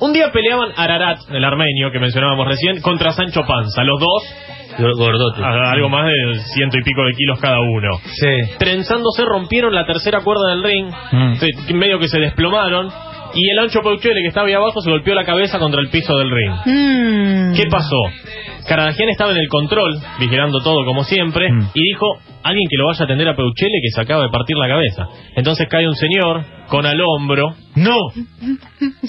Un 0.00 0.12
día 0.12 0.30
peleaban 0.32 0.70
Ararat, 0.76 1.18
el 1.30 1.44
armenio 1.44 1.92
que 1.92 2.00
mencionábamos 2.00 2.48
recién, 2.48 2.80
contra 2.82 3.12
Sancho 3.12 3.42
Panza. 3.46 3.84
Los 3.84 4.00
dos, 4.00 4.22
Gordote. 4.78 5.42
a- 5.42 5.70
algo 5.72 5.88
más 5.88 6.06
de 6.06 6.38
ciento 6.54 6.78
y 6.78 6.82
pico 6.82 7.02
de 7.04 7.12
kilos 7.12 7.38
cada 7.40 7.60
uno. 7.60 7.88
Sí. 8.04 8.56
Trenzándose, 8.58 9.24
rompieron 9.24 9.74
la 9.74 9.86
tercera 9.86 10.20
cuerda 10.22 10.50
del 10.50 10.62
ring, 10.62 10.90
Mm. 11.12 11.34
se- 11.36 11.74
medio 11.74 11.98
que 11.98 12.08
se 12.08 12.18
desplomaron, 12.18 12.88
y 13.34 13.50
el 13.50 13.58
ancho 13.58 13.80
Peuchele, 13.82 14.20
que 14.22 14.28
estaba 14.28 14.46
ahí 14.46 14.54
abajo, 14.54 14.80
se 14.80 14.90
golpeó 14.90 15.14
la 15.14 15.24
cabeza 15.24 15.58
contra 15.58 15.80
el 15.80 15.88
piso 15.90 16.16
del 16.16 16.30
ring. 16.30 16.52
Mm. 16.66 17.54
¿Qué 17.54 17.62
pasó? 17.70 17.96
Caradagian 18.68 19.08
estaba 19.10 19.32
en 19.32 19.38
el 19.38 19.48
control, 19.48 19.94
vigilando 20.18 20.60
todo 20.62 20.84
como 20.84 21.04
siempre, 21.04 21.50
Mm. 21.52 21.68
y 21.74 21.82
dijo, 21.92 22.06
alguien 22.42 22.66
que 22.70 22.76
lo 22.76 22.86
vaya 22.86 23.00
a 23.00 23.04
atender 23.04 23.28
a 23.28 23.36
Peuchele 23.36 23.78
que 23.82 23.90
se 23.94 24.00
acaba 24.00 24.22
de 24.24 24.30
partir 24.30 24.56
la 24.56 24.68
cabeza. 24.68 25.06
Entonces 25.36 25.66
cae 25.70 25.86
un 25.88 25.94
señor 25.96 26.44
con 26.68 26.86
al 26.86 26.98
hombro 27.00 27.54
No, 27.76 27.96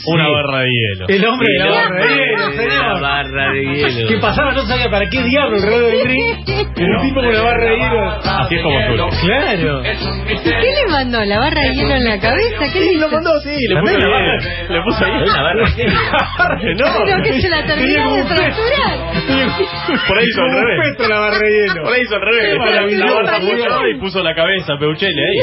Una 0.08 0.26
Sí. 0.26 0.32
barra 0.34 0.60
de 0.62 0.70
hielo. 0.72 1.06
el 1.08 1.26
hombre 1.26 1.48
de 1.54 1.60
la 1.60 1.66
El 1.66 1.72
barra 1.72 2.06
de 2.06 2.16
hielo, 2.16 2.50
de 2.50 2.56
la 2.56 2.64
señor. 2.64 3.02
barra 3.02 3.52
de 3.54 3.62
hielo. 3.62 4.08
Que 4.10 4.18
pasaba, 4.18 4.52
no 4.54 4.62
sabía 4.66 4.90
para 4.90 5.08
qué 5.10 5.22
diablo 5.24 5.56
alrededor 5.58 5.92
del 5.92 6.08
ring. 6.08 6.50
El 6.76 7.02
tipo 7.02 7.22
con 7.22 7.34
la 7.34 7.42
barra 7.44 7.70
de 7.70 7.78
hielo. 7.78 8.10
Así 8.26 8.56
es 8.56 8.62
como 8.64 8.80
surge. 8.88 9.28
Claro. 9.28 9.82
¿Qué 9.84 10.50
le 10.84 10.92
mandó? 10.92 11.24
¿La 11.26 11.40
barra 11.40 11.62
de 11.62 11.74
hielo 11.76 11.94
en 11.96 12.06
la 12.06 12.20
cabeza? 12.20 12.66
¿Qué 12.74 12.80
le 12.80 12.92
hizo? 12.94 13.08
sí, 13.44 13.56
le 13.70 13.82
puso 13.82 13.98
la 14.00 14.10
barra. 14.10 14.38
Le 14.70 14.82
puso 14.82 15.06
ahí. 15.06 15.12
Una 15.22 15.42
barra 15.44 15.66
de 16.58 16.66
hielo. 16.74 16.86
Pero 17.06 17.24
que 17.24 17.42
se 17.42 17.50
la 17.50 17.66
terminó 17.66 18.16
de 18.16 18.24
fracturar. 18.26 18.98
Por 20.08 20.18
ahí 20.18 20.26
hizo 20.28 20.42
al 20.42 20.48
un 20.50 20.56
revés. 20.64 20.92
petro 20.92 21.08
la 21.10 21.20
barra. 21.20 21.38
Por 21.84 21.94
ahí 21.94 22.02
hizo 22.02 22.16
al 22.16 22.22
revés. 22.22 22.98
La, 22.98 23.14
barra 23.14 23.40
puso 23.40 23.88
y 23.88 24.00
puso 24.00 24.24
la 24.24 24.36
cabeza 24.36 24.78
Peuchele 24.80 25.22
ahí. 25.22 25.40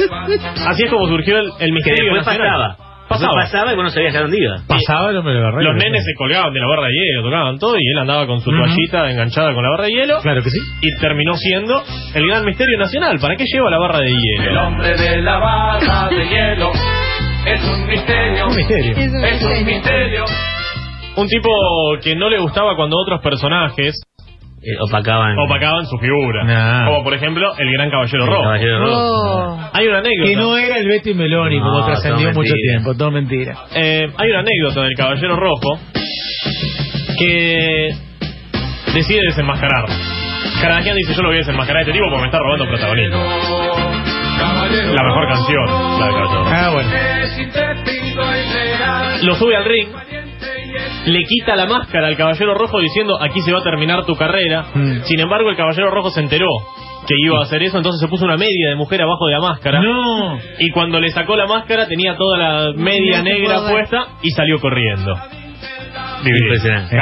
Así 0.66 0.84
es 0.84 0.90
como 0.90 1.06
surgió 1.08 1.38
el, 1.38 1.50
el 1.60 1.72
misterio 1.72 2.04
después 2.14 2.26
nacional. 2.26 2.76
pasaba. 3.08 3.36
Pasaba. 3.40 3.72
Y 3.72 3.76
vos 3.76 3.84
no 3.84 3.90
sabías 3.90 4.14
a 4.14 4.20
dónde 4.20 4.38
iba. 4.38 4.56
Pasaba 4.68 5.10
el 5.10 5.16
hombre 5.16 5.34
de 5.34 5.40
la 5.40 5.46
barra 5.50 5.62
Los 5.62 5.74
nenes 5.74 6.04
se 6.04 6.14
colgaban 6.16 6.52
de 6.52 6.60
la 6.60 6.66
barra 6.68 6.86
de 6.86 6.92
hielo, 6.92 7.22
tocaban 7.24 7.58
todo 7.58 7.74
y 7.76 7.82
él 7.92 7.98
andaba 7.98 8.26
con 8.26 8.40
su 8.40 8.50
toallita 8.50 9.10
enganchada 9.10 9.52
con 9.52 9.64
la 9.64 9.70
barra 9.70 9.84
de 9.86 9.90
hielo 9.90 10.20
Claro 10.22 10.42
que 10.42 10.50
sí. 10.50 10.58
y 10.80 10.96
terminó 11.00 11.34
siendo 11.34 11.82
el 12.14 12.26
gran 12.28 12.44
misterio 12.44 12.78
nacional. 12.78 13.18
¿Para 13.20 13.34
qué 13.36 13.44
lleva 13.52 13.68
la 13.68 13.78
barra 13.78 13.98
de 13.98 14.06
El 14.10 14.16
hielo? 14.16 14.62
hombre 14.66 14.96
de 14.96 15.22
la 15.22 15.38
barra 15.38 16.08
de 16.08 16.24
hielo 16.28 16.70
es 17.46 17.64
un 17.64 17.86
misterio. 17.88 18.46
Un 18.46 18.54
misterio. 18.56 18.96
Es 18.96 19.08
un 19.10 19.24
Es 19.24 19.42
un 19.42 19.64
misterio. 19.64 20.24
Un 21.16 21.26
tipo 21.28 21.48
que 22.02 22.14
no 22.16 22.28
le 22.30 22.38
gustaba 22.38 22.76
cuando 22.76 22.96
otros 22.98 23.20
personajes 23.22 24.00
Eh, 24.62 24.76
opacaban. 24.80 25.36
opacaban 25.38 25.86
su 25.86 25.96
figura. 25.98 26.44
Nah. 26.44 26.86
Como 26.86 27.02
por 27.04 27.14
ejemplo 27.14 27.52
el 27.58 27.72
gran 27.72 27.90
caballero 27.90 28.26
rojo. 28.26 28.42
Caballero 28.42 28.78
Rojo. 28.84 28.96
Oh. 28.96 29.70
Hay 29.72 29.86
una 29.88 29.98
anécdota. 29.98 30.28
Que 30.30 30.36
no 30.36 30.56
era 30.56 30.76
el 30.78 30.86
Betty 30.88 31.14
Meloni 31.14 31.58
como 31.60 31.84
trascendió 31.86 32.32
mucho 32.32 32.52
tiempo. 32.70 32.94
Todo 32.94 33.10
mentira. 33.10 33.54
Eh, 33.74 34.06
hay 34.16 34.30
una 34.30 34.40
anécdota 34.40 34.82
del 34.82 34.94
Caballero 34.96 35.36
Rojo 35.36 35.78
que 37.18 37.90
decide 38.94 39.20
desenmascarar. 39.28 39.86
Caradagian 40.60 40.96
dice, 40.96 41.14
yo 41.14 41.22
lo 41.22 41.28
voy 41.28 41.36
a 41.36 41.40
desenmascarar 41.40 41.78
a 41.78 41.80
este 41.82 41.92
tipo 41.92 42.04
porque 42.10 42.20
me 42.22 42.26
está 42.26 42.38
robando 42.38 42.66
protagonismo. 42.66 43.18
La 44.94 45.02
mejor 45.02 45.28
canción, 45.28 45.64
la 46.00 46.06
de 46.06 46.12
Caballero 46.12 46.44
Rojo. 46.44 46.50
Ah, 46.52 46.70
bueno. 46.72 46.90
Lo 49.22 49.34
sube 49.36 49.56
al 49.56 49.64
ring, 49.64 49.88
le 51.06 51.24
quita 51.24 51.56
la 51.56 51.66
máscara 51.66 52.08
al 52.08 52.16
Caballero 52.16 52.54
Rojo 52.54 52.78
diciendo, 52.78 53.18
aquí 53.20 53.40
se 53.40 53.52
va 53.52 53.60
a 53.60 53.62
terminar 53.62 54.04
tu 54.04 54.14
carrera. 54.16 54.66
Mm. 54.74 55.02
Sin 55.04 55.20
embargo, 55.20 55.50
el 55.50 55.56
Caballero 55.56 55.90
Rojo 55.90 56.10
se 56.10 56.20
enteró 56.20 56.48
que 57.06 57.14
iba 57.24 57.38
a 57.38 57.42
hacer 57.42 57.62
eso, 57.62 57.78
entonces 57.78 58.00
se 58.00 58.08
puso 58.08 58.24
una 58.24 58.36
media 58.36 58.70
de 58.70 58.76
mujer 58.76 59.02
abajo 59.02 59.26
de 59.26 59.32
la 59.32 59.40
máscara. 59.40 59.80
No. 59.80 60.38
Y 60.58 60.70
cuando 60.70 61.00
le 61.00 61.10
sacó 61.10 61.36
la 61.36 61.46
máscara 61.46 61.86
tenía 61.86 62.16
toda 62.16 62.36
la 62.36 62.72
media 62.76 63.18
No 63.18 63.24
negra 63.24 63.68
puesta 63.68 64.08
y 64.22 64.30
salió 64.30 64.60
corriendo. 64.60 65.16
Impresionante. 66.24 66.96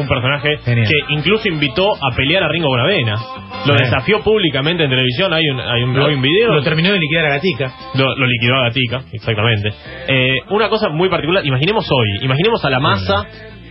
Un 0.00 0.08
personaje 0.08 0.58
Genial. 0.64 0.86
que 0.88 1.14
incluso 1.14 1.48
invitó 1.48 1.94
a 1.94 2.14
pelear 2.16 2.42
a 2.44 2.48
Ringo 2.48 2.68
Bonavena. 2.68 3.14
Lo 3.66 3.72
Sí. 3.78 3.84
desafió 3.84 4.20
públicamente 4.22 4.84
en 4.84 4.90
televisión. 4.90 5.32
Hay 5.32 5.42
un, 5.48 5.60
hay 5.60 5.82
un, 5.82 5.98
hay 5.98 6.14
un 6.14 6.22
video. 6.22 6.54
Lo 6.54 6.62
terminó 6.62 6.92
de 6.92 6.98
liquidar 6.98 7.26
a 7.26 7.28
Gatica. 7.30 7.72
Lo, 7.94 8.14
lo 8.16 8.26
liquidó 8.26 8.56
a 8.56 8.64
Gatica, 8.64 9.02
exactamente. 9.12 9.70
Eh, 10.08 10.36
una 10.50 10.68
cosa 10.68 10.88
muy 10.90 11.08
particular. 11.08 11.44
Imaginemos 11.46 11.86
hoy. 11.90 12.24
Imaginemos 12.24 12.64
a 12.64 12.70
la 12.70 12.80
masa 12.80 13.26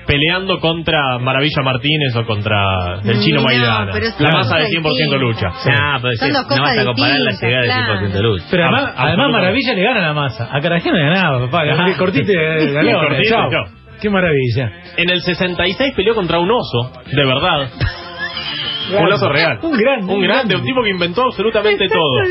peleando 0.07 0.59
contra 0.59 1.17
Maravilla 1.19 1.61
Martínez 1.63 2.13
o 2.17 2.25
contra 2.25 2.99
el 3.05 3.19
chino 3.21 3.37
No, 3.39 3.43
Maidana. 3.45 3.91
pero 3.93 4.07
La 4.19 4.31
masa 4.31 4.57
de 4.57 4.63
cosas 4.63 4.71
100% 4.71 4.83
distintas. 4.89 5.19
lucha. 5.21 5.47
No, 5.47 5.99
pero 6.01 6.15
Son 6.17 6.27
sí, 6.27 6.33
dos 6.33 6.41
no 6.41 6.47
cosas 6.47 6.59
vas 6.61 6.77
a 6.77 6.85
comparar 6.85 7.19
la 7.19 7.31
llegada 7.31 7.63
claro. 7.65 7.99
100% 8.09 8.21
luz. 8.21 8.47
Pero 8.51 8.63
Ah, 8.63 8.67
además, 8.67 8.83
además 8.83 8.97
absolutamente. 8.97 9.31
Maravilla 9.37 9.73
le 9.73 9.83
gana 9.83 9.99
a 9.99 10.07
la 10.07 10.13
masa. 10.13 10.49
A 10.51 10.59
Carajano 10.61 10.97
le 10.97 11.03
ganaba, 11.03 11.39
papá. 11.45 11.63
Ajá. 11.71 11.85
Cortite 11.97 12.59
Sí, 12.59 12.73
ganó. 12.73 12.99
Qué 14.03 14.09
maravilla. 14.09 14.69
En 14.97 15.09
el 15.09 15.21
66 15.21 15.93
peleó 15.95 16.13
contra 16.13 16.37
un 16.39 16.51
oso, 16.51 16.91
de 17.09 17.25
verdad. 17.25 17.69
Un 18.99 19.11
oso 19.13 19.29
real. 19.29 19.59
Un 19.63 19.77
grande. 19.77 20.13
Un 20.13 20.21
grande, 20.21 20.55
un 20.57 20.63
tipo 20.65 20.83
que 20.83 20.89
inventó 20.89 21.23
absolutamente 21.23 21.87
todo. 21.87 22.21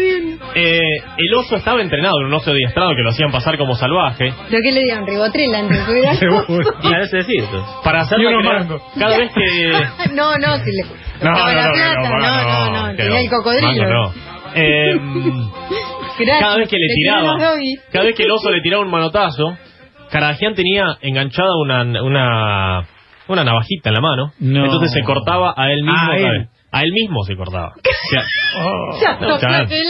Eh, 0.54 0.78
el 1.16 1.34
oso 1.34 1.56
estaba 1.56 1.80
entrenado, 1.80 2.18
era 2.18 2.28
un 2.28 2.34
oso 2.34 2.50
adiestrado 2.50 2.90
que 2.94 3.00
lo 3.02 3.08
hacían 3.08 3.32
pasar 3.32 3.56
como 3.56 3.74
salvaje. 3.74 4.32
¿Pero 4.50 4.62
qué 4.62 4.70
le 4.70 4.82
dieron? 4.82 5.06
¿Ribotril 5.06 5.54
antes 5.54 5.78
de 5.78 5.84
subir 5.86 6.06
algo? 6.06 6.40
Seguro. 6.42 6.72
Claro, 6.82 7.04
eso 7.04 7.16
es 7.16 7.26
cierto. 7.26 7.64
Para 7.82 8.00
hacerlo 8.02 8.30
Y 8.30 8.34
crear- 8.42 8.66
cada 8.98 9.16
vez 9.16 9.30
que 9.32 9.70
No, 10.14 10.36
no, 10.36 10.56
si 10.58 10.70
le... 10.72 10.82
Estaba 11.14 11.52
la 11.54 11.72
plata, 11.72 12.10
no, 12.10 12.18
no, 12.18 12.86
no, 12.90 12.96
que 12.96 13.02
tenía 13.02 13.20
el 13.20 13.30
cocodrilo. 13.30 13.66
mango 13.68 13.84
no. 13.86 14.12
Eh, 14.54 14.94
cada 16.38 16.58
vez 16.58 16.68
que 16.68 16.76
le 16.76 16.94
tiraba, 16.94 17.38
cada 17.90 18.04
vez 18.04 18.14
que 18.14 18.24
el 18.24 18.30
oso 18.30 18.50
le 18.50 18.60
tiraba 18.60 18.82
un 18.84 18.90
manotazo, 18.90 19.56
Caradagian 20.12 20.54
tenía 20.54 20.84
enganchada 21.00 21.50
una, 21.60 21.82
una, 22.02 22.86
una 23.28 23.44
navajita 23.44 23.88
en 23.90 23.94
la 23.94 24.00
mano. 24.00 24.32
No. 24.38 24.64
Entonces 24.66 24.92
se 24.92 25.02
cortaba 25.02 25.54
a 25.56 25.72
él 25.72 25.82
mismo. 25.82 25.98
Ah, 25.98 26.16
él. 26.16 26.46
A 26.74 26.82
él 26.84 26.92
mismo 26.92 27.22
se 27.24 27.36
cortaba. 27.36 27.72
O 27.76 27.80
sea, 29.00 29.18
Ya, 29.18 29.26
No. 29.26 29.38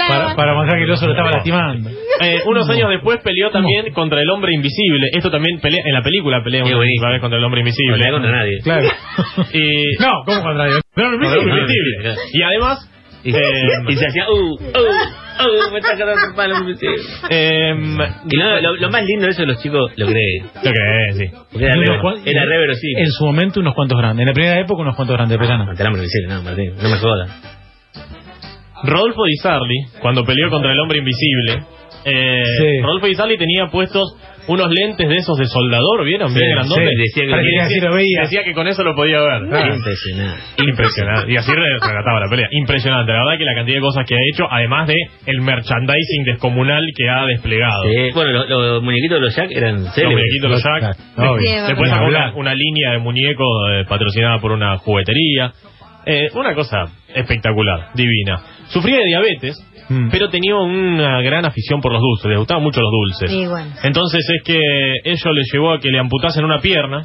Para, 0.09 0.35
para 0.35 0.55
mostrar 0.55 0.79
que 0.79 0.85
el 0.85 0.91
oso 0.91 1.07
lo 1.07 1.13
estaba 1.13 1.31
lastimando. 1.31 1.91
eh, 2.21 2.41
unos 2.47 2.69
años 2.71 2.89
después 2.91 3.21
peleó 3.23 3.51
también 3.51 3.93
contra 3.93 4.21
el 4.21 4.29
hombre 4.31 4.53
invisible. 4.55 5.09
Esto 5.13 5.31
también 5.31 5.61
pelea, 5.61 5.81
en 5.85 5.93
la 5.93 6.03
película 6.03 6.43
pelea 6.43 6.65
una 6.65 6.79
vez 6.79 7.21
contra 7.21 7.39
el 7.39 7.45
hombre 7.45 7.63
No 7.63 7.69
invisible. 7.69 7.99
le 7.99 8.05
da 8.05 8.11
contra 8.13 8.31
nadie. 8.33 8.59
Claro. 8.65 8.89
Y, 9.53 9.83
No, 10.01 10.11
¿cómo 10.25 10.43
contra? 10.43 10.67
No, 10.97 11.11
no, 11.17 11.33
el 11.33 11.39
hombre 11.39 11.53
no, 11.55 11.59
invisible. 11.61 12.15
Y 12.33 12.43
además, 12.43 12.89
Y, 13.25 13.31
Eh, 13.35 13.39
y 13.89 13.97
se 13.97 14.07
hacía, 14.07 14.25
uh, 14.29 14.35
uh, 14.35 14.59
uh, 14.59 15.73
me 15.73 15.79
está 15.79 15.97
cagando 15.97 16.27
el 16.29 16.35
palo. 16.35 16.55
em, 17.31 17.99
Y 18.31 18.37
lo, 18.37 18.61
lo, 18.61 18.77
lo 18.77 18.91
más 18.91 19.03
lindo 19.05 19.27
de 19.27 19.33
eso 19.33 19.45
los 19.45 19.61
chicos 19.63 19.93
lo 19.97 20.07
creen. 20.07 20.45
lo 20.63 20.71
que 20.73 21.09
es, 21.09 21.17
sí. 21.17 21.27
Porque 21.51 21.65
era, 21.67 21.75
Unos 21.77 21.89
re, 21.89 22.01
cuan- 22.01 22.23
era 22.27 22.45
re 22.45 22.59
verosímil. 22.59 22.99
En 22.99 23.07
su 23.11 23.25
momento 23.25 23.61
unos 23.61 23.75
cuantos 23.75 23.99
grandes. 23.99 24.23
En 24.23 24.29
la 24.29 24.35
primera 24.35 24.61
época 24.61 24.83
unos 24.83 24.97
cuantos 24.97 25.17
grandes, 25.17 25.39
pero 25.39 25.57
no. 25.59 25.73
El 25.73 25.87
hambre 25.87 26.03
invisible, 26.03 26.29
no, 26.35 26.43
Martín, 26.43 26.73
no 26.83 26.89
me 26.89 26.97
jodas. 26.99 27.31
Rodolfo 28.85 29.25
Di 29.25 29.37
Sarli, 29.37 29.77
cuando 30.01 30.25
peleó 30.25 30.51
contra 30.51 30.73
el 30.73 30.81
hombre 30.81 30.99
invisible, 30.99 31.63
eh, 32.05 32.43
Sí. 32.59 32.81
Rodolfo 32.83 33.07
Di 33.07 33.15
Sarli 33.15 33.39
tenía 33.39 33.69
puestos 33.69 34.17
unos 34.49 34.71
lentes 34.71 35.09
de 35.09 35.15
esos 35.17 35.37
de 35.39 35.47
soldador, 35.47 36.05
¿vieron? 36.05 36.33
Bien 36.35 36.45
Sí, 36.47 36.53
grandotes. 36.53 36.89
sí, 36.91 36.97
decía 36.99 37.25
que- 37.25 37.31
Para 37.31 37.43
que 37.43 37.49
Y 37.49 37.59
así 37.59 37.75
decía, 37.75 37.89
lo 37.89 37.95
veía. 37.95 38.21
decía 38.23 38.45
que 38.45 38.53
con 38.55 38.67
eso 38.69 38.83
lo 38.83 38.95
podía 38.95 39.21
ver. 39.21 39.49
Claro. 39.49 39.75
Impresionante. 39.77 40.43
Impresionante. 40.59 41.33
Y 41.33 41.37
así 41.37 41.53
re- 41.53 41.79
relataba 41.81 42.21
la 42.21 42.29
pelea. 42.29 42.49
Impresionante. 42.51 43.13
La 43.13 43.19
verdad 43.19 43.39
que 43.39 43.45
la 43.45 43.55
cantidad 43.55 43.77
de 43.77 43.81
cosas 43.83 44.07
que 44.07 44.15
ha 44.15 44.19
hecho, 44.33 44.45
además 44.51 44.89
de 44.89 44.97
el 45.27 45.41
merchandising 45.41 46.25
descomunal 46.25 46.83
que 46.97 47.09
ha 47.09 47.25
desplegado. 47.27 47.83
Sí, 47.85 48.11
bueno, 48.15 48.33
los, 48.33 48.49
los 48.49 48.83
muñequitos 48.83 49.17
de 49.19 49.21
los 49.27 49.37
Jack 49.37 49.51
eran 49.53 49.85
Los 49.85 49.95
célebres. 49.95 50.19
muñequitos, 50.19 50.51
los 50.51 50.63
Jack. 50.63 50.97
Sí, 50.97 51.67
Después 51.69 51.91
sacó 51.91 52.05
una, 52.07 52.19
hablar. 52.19 52.33
una 52.37 52.55
línea 52.55 52.93
de 52.93 52.99
muñecos 52.99 53.47
eh, 53.73 53.85
patrocinada 53.89 54.39
por 54.41 54.53
una 54.53 54.77
juguetería. 54.79 55.53
Eh, 56.05 56.29
una 56.35 56.53
cosa 56.55 56.87
espectacular, 57.15 57.91
divina. 57.95 58.41
Sufría 58.71 58.97
de 58.99 59.05
diabetes, 59.05 59.57
Mm. 59.89 60.11
pero 60.11 60.29
tenía 60.29 60.55
una 60.57 61.21
gran 61.23 61.45
afición 61.45 61.81
por 61.81 61.93
los 61.93 62.01
dulces, 62.01 62.31
le 62.31 62.37
gustaban 62.39 62.63
mucho 62.63 62.81
los 62.81 62.91
dulces. 62.91 63.31
Sí, 63.31 63.47
bueno. 63.47 63.71
Entonces 63.83 64.25
es 64.29 64.43
que 64.45 64.59
ello 65.05 65.33
le 65.33 65.43
llevó 65.53 65.73
a 65.73 65.81
que 65.81 65.89
le 65.89 65.99
amputasen 65.99 66.45
una 66.45 66.61
pierna 66.61 67.03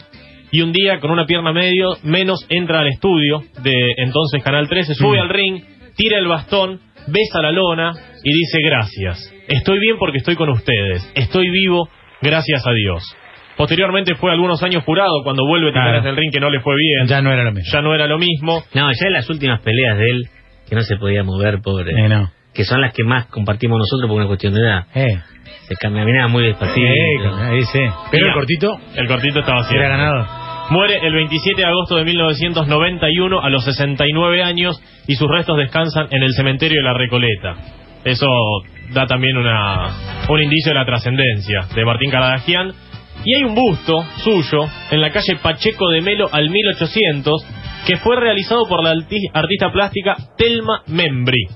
y 0.52 0.62
un 0.62 0.72
día 0.72 1.00
con 1.00 1.12
una 1.12 1.26
pierna 1.26 1.52
medio 1.52 1.98
menos 2.04 2.46
entra 2.50 2.80
al 2.80 2.88
estudio 2.88 3.42
de 3.64 3.94
entonces 3.98 4.44
Canal 4.44 4.68
13, 4.70 4.94
sube 4.96 5.18
Mm. 5.18 5.22
al 5.22 5.30
ring, 5.30 5.64
tira 5.96 6.18
el 6.20 6.28
bastón, 6.28 6.80
besa 7.08 7.42
la 7.42 7.52
lona 7.52 7.92
y 8.24 8.34
dice 8.34 8.60
gracias. 8.64 9.34
Estoy 9.48 9.80
bien 9.80 9.96
porque 10.00 10.18
estoy 10.20 10.36
con 10.36 10.50
ustedes. 10.50 11.12
Estoy 11.16 11.50
vivo 11.50 11.90
gracias 12.22 12.66
a 12.66 12.72
Dios. 12.72 13.04
Posteriormente 13.58 14.14
fue 14.16 14.32
algunos 14.32 14.62
años 14.62 14.84
jurado 14.84 15.24
cuando 15.24 15.44
vuelve 15.46 15.72
Claro. 15.72 15.88
Titanes 15.90 16.04
del 16.04 16.16
ring 16.16 16.32
que 16.32 16.40
no 16.40 16.50
le 16.52 16.60
fue 16.62 16.76
bien. 16.78 17.08
Ya 17.08 17.22
no 17.22 17.32
era 17.34 17.44
lo 17.44 17.52
mismo. 17.52 17.70
Ya 17.74 17.82
no 17.82 17.96
era 17.96 18.06
lo 18.08 18.18
mismo. 18.20 18.64
No, 18.76 18.92
ya 18.92 19.08
en 19.08 19.14
las 19.14 19.30
últimas 19.30 19.62
peleas 19.62 19.98
de 19.98 20.06
él, 20.06 20.24
que 20.70 20.76
no 20.76 20.82
se 20.82 20.96
podía 20.98 21.24
mover, 21.24 21.60
pobre. 21.64 21.92
Eh, 21.92 22.08
no. 22.08 22.30
Que 22.58 22.66
son 22.66 22.82
las 22.82 22.92
que 22.92 23.04
más 23.04 23.28
compartimos 23.28 23.78
nosotros 23.78 24.10
por 24.10 24.18
una 24.18 24.28
cuestión 24.28 24.54
de 24.54 24.62
edad. 24.62 24.88
Eh. 24.96 25.20
Se 25.68 25.76
caminaba 25.76 26.28
muy 26.28 26.44
despacito. 26.44 26.82
Ahí 27.40 27.62
sí. 27.72 27.80
Pero 28.12 28.24
Mira. 28.24 28.28
el 28.28 28.34
cortito 28.34 28.80
El 28.96 29.08
cortito 29.08 29.40
estaba 29.42 29.60
así. 29.62 29.76
era 29.76 29.90
ganador. 29.90 30.26
Muere 30.72 30.98
el 31.06 31.14
27 31.14 31.62
de 31.62 31.68
agosto 31.68 31.96
de 31.96 32.04
1991 32.04 33.40
a 33.42 33.50
los 33.50 33.64
69 33.64 34.44
años 34.44 34.82
y 35.08 35.16
sus 35.16 35.28
restos 35.30 35.56
descansan 35.58 36.08
en 36.10 36.24
el 36.24 36.34
cementerio 36.34 36.82
de 36.82 36.84
la 36.84 36.94
Recoleta. 36.98 37.56
Eso 38.04 38.26
da 38.92 39.06
también 39.06 39.38
una, 39.38 39.90
un 40.28 40.42
indicio 40.42 40.74
de 40.74 40.80
la 40.80 40.86
trascendencia 40.86 41.68
de 41.76 41.86
Martín 41.86 42.10
Caradagian. 42.10 42.74
Y 43.24 43.36
hay 43.36 43.44
un 43.44 43.56
busto 43.56 44.04
suyo 44.24 44.68
en 44.92 45.02
la 45.02 45.12
calle 45.12 45.38
Pacheco 45.42 45.90
de 45.90 46.02
Melo 46.02 46.28
al 46.32 46.50
1800 46.50 47.34
que 47.86 47.98
fue 47.98 48.16
realizado 48.20 48.68
por 48.68 48.84
la 48.84 48.92
artista 48.92 49.72
plástica 49.72 50.16
Telma 50.38 50.82
Membri. 50.88 51.48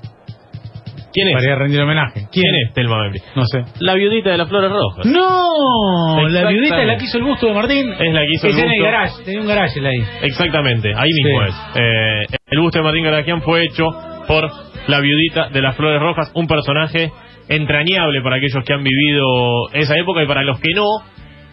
¿Quién 1.13 1.27
es? 1.29 1.33
Para 1.43 1.55
rendir 1.55 1.81
homenaje. 1.81 2.21
¿Quién 2.31 2.53
es 2.65 2.73
Telma 2.73 3.01
Membri? 3.03 3.19
No 3.35 3.43
sé. 3.45 3.63
La 3.79 3.93
viudita 3.95 4.29
de 4.31 4.37
las 4.37 4.47
flores 4.49 4.69
rojas. 4.71 5.05
¡No! 5.05 6.27
La 6.29 6.49
viudita 6.49 6.81
es 6.81 6.87
la 6.87 6.97
que 6.97 7.05
hizo 7.05 7.17
el 7.17 7.23
busto 7.23 7.47
de 7.47 7.53
Martín. 7.53 7.91
Es 7.99 8.13
la 8.13 8.21
que 8.21 8.33
hizo 8.33 8.47
el 8.47 8.53
Esa 8.53 8.65
en 8.65 8.71
el 8.71 8.83
garage. 8.83 9.23
Tenía 9.25 9.41
un 9.41 9.47
garage 9.47 9.79
ahí. 9.87 10.03
Exactamente, 10.23 10.93
ahí 10.95 11.09
mismo 11.23 11.41
Sí. 11.43 11.47
es. 11.49 11.55
Eh, 11.75 12.37
el 12.51 12.59
busto 12.59 12.79
de 12.79 12.83
Martín 12.83 13.03
Caradagian 13.03 13.41
fue 13.41 13.63
hecho 13.65 13.85
por 14.27 14.49
la 14.87 14.99
viudita 14.99 15.49
de 15.49 15.61
las 15.61 15.75
flores 15.75 15.99
rojas, 16.01 16.31
un 16.35 16.47
personaje 16.47 17.11
entrañable 17.49 18.21
para 18.21 18.37
aquellos 18.37 18.63
que 18.65 18.73
han 18.73 18.83
vivido 18.83 19.69
esa 19.73 19.95
época 19.97 20.23
y 20.23 20.27
para 20.27 20.43
los 20.43 20.59
que 20.59 20.69
no, 20.75 20.85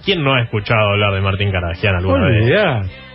¿quién 0.05 0.23
no 0.23 0.35
ha 0.35 0.43
escuchado 0.43 0.91
hablar 0.93 1.15
de 1.15 1.21
Martín 1.21 1.51
Caragian 1.51 1.97
alguna 1.97 2.27
vez? 2.29 2.43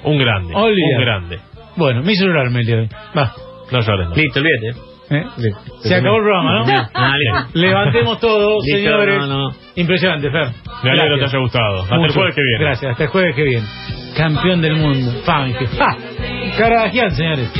Un 0.04 0.18
grande, 0.18 0.54
Olvidá. 0.54 0.98
un 0.98 1.02
grande. 1.02 1.40
Bueno, 1.78 2.02
me 2.04 2.12
hizo 2.12 2.26
llorar 2.26 2.50
Melio. 2.50 2.88
Va. 3.18 3.32
No 3.72 3.80
llores, 3.80 4.10
no. 4.10 4.16
Listo, 4.16 4.40
olvídate. 4.40 4.93
¿Eh? 5.14 5.26
Se 5.84 5.96
acabó 5.96 6.18
el 6.18 6.24
programa, 6.24 6.66
¿no? 6.66 6.90
Ah. 6.94 7.48
Levantemos 7.54 8.20
todos, 8.20 8.64
Listo, 8.66 8.78
señores. 8.80 9.20
no, 9.20 9.28
no. 9.28 9.56
Impresionante, 9.76 10.30
Fer. 10.32 10.48
Me 10.84 10.92
alegro 10.92 11.16
que 11.16 11.22
te 11.22 11.30
haya 11.30 11.40
gustado. 11.40 11.82
Hasta 11.84 11.96
el 11.96 12.02
Mucho. 12.02 12.14
jueves 12.14 12.36
que 12.36 12.42
viene. 12.42 12.64
Gracias, 12.66 12.92
hasta 12.92 13.04
el 13.04 13.10
jueves 13.10 13.36
que 13.36 13.44
viene. 13.44 13.68
Campeón 14.16 14.62
del 14.62 14.76
mundo. 14.76 15.12
Funk. 15.26 15.56
¡Ja! 15.78 15.98
Caragian, 16.58 17.12
señores. 17.12 17.52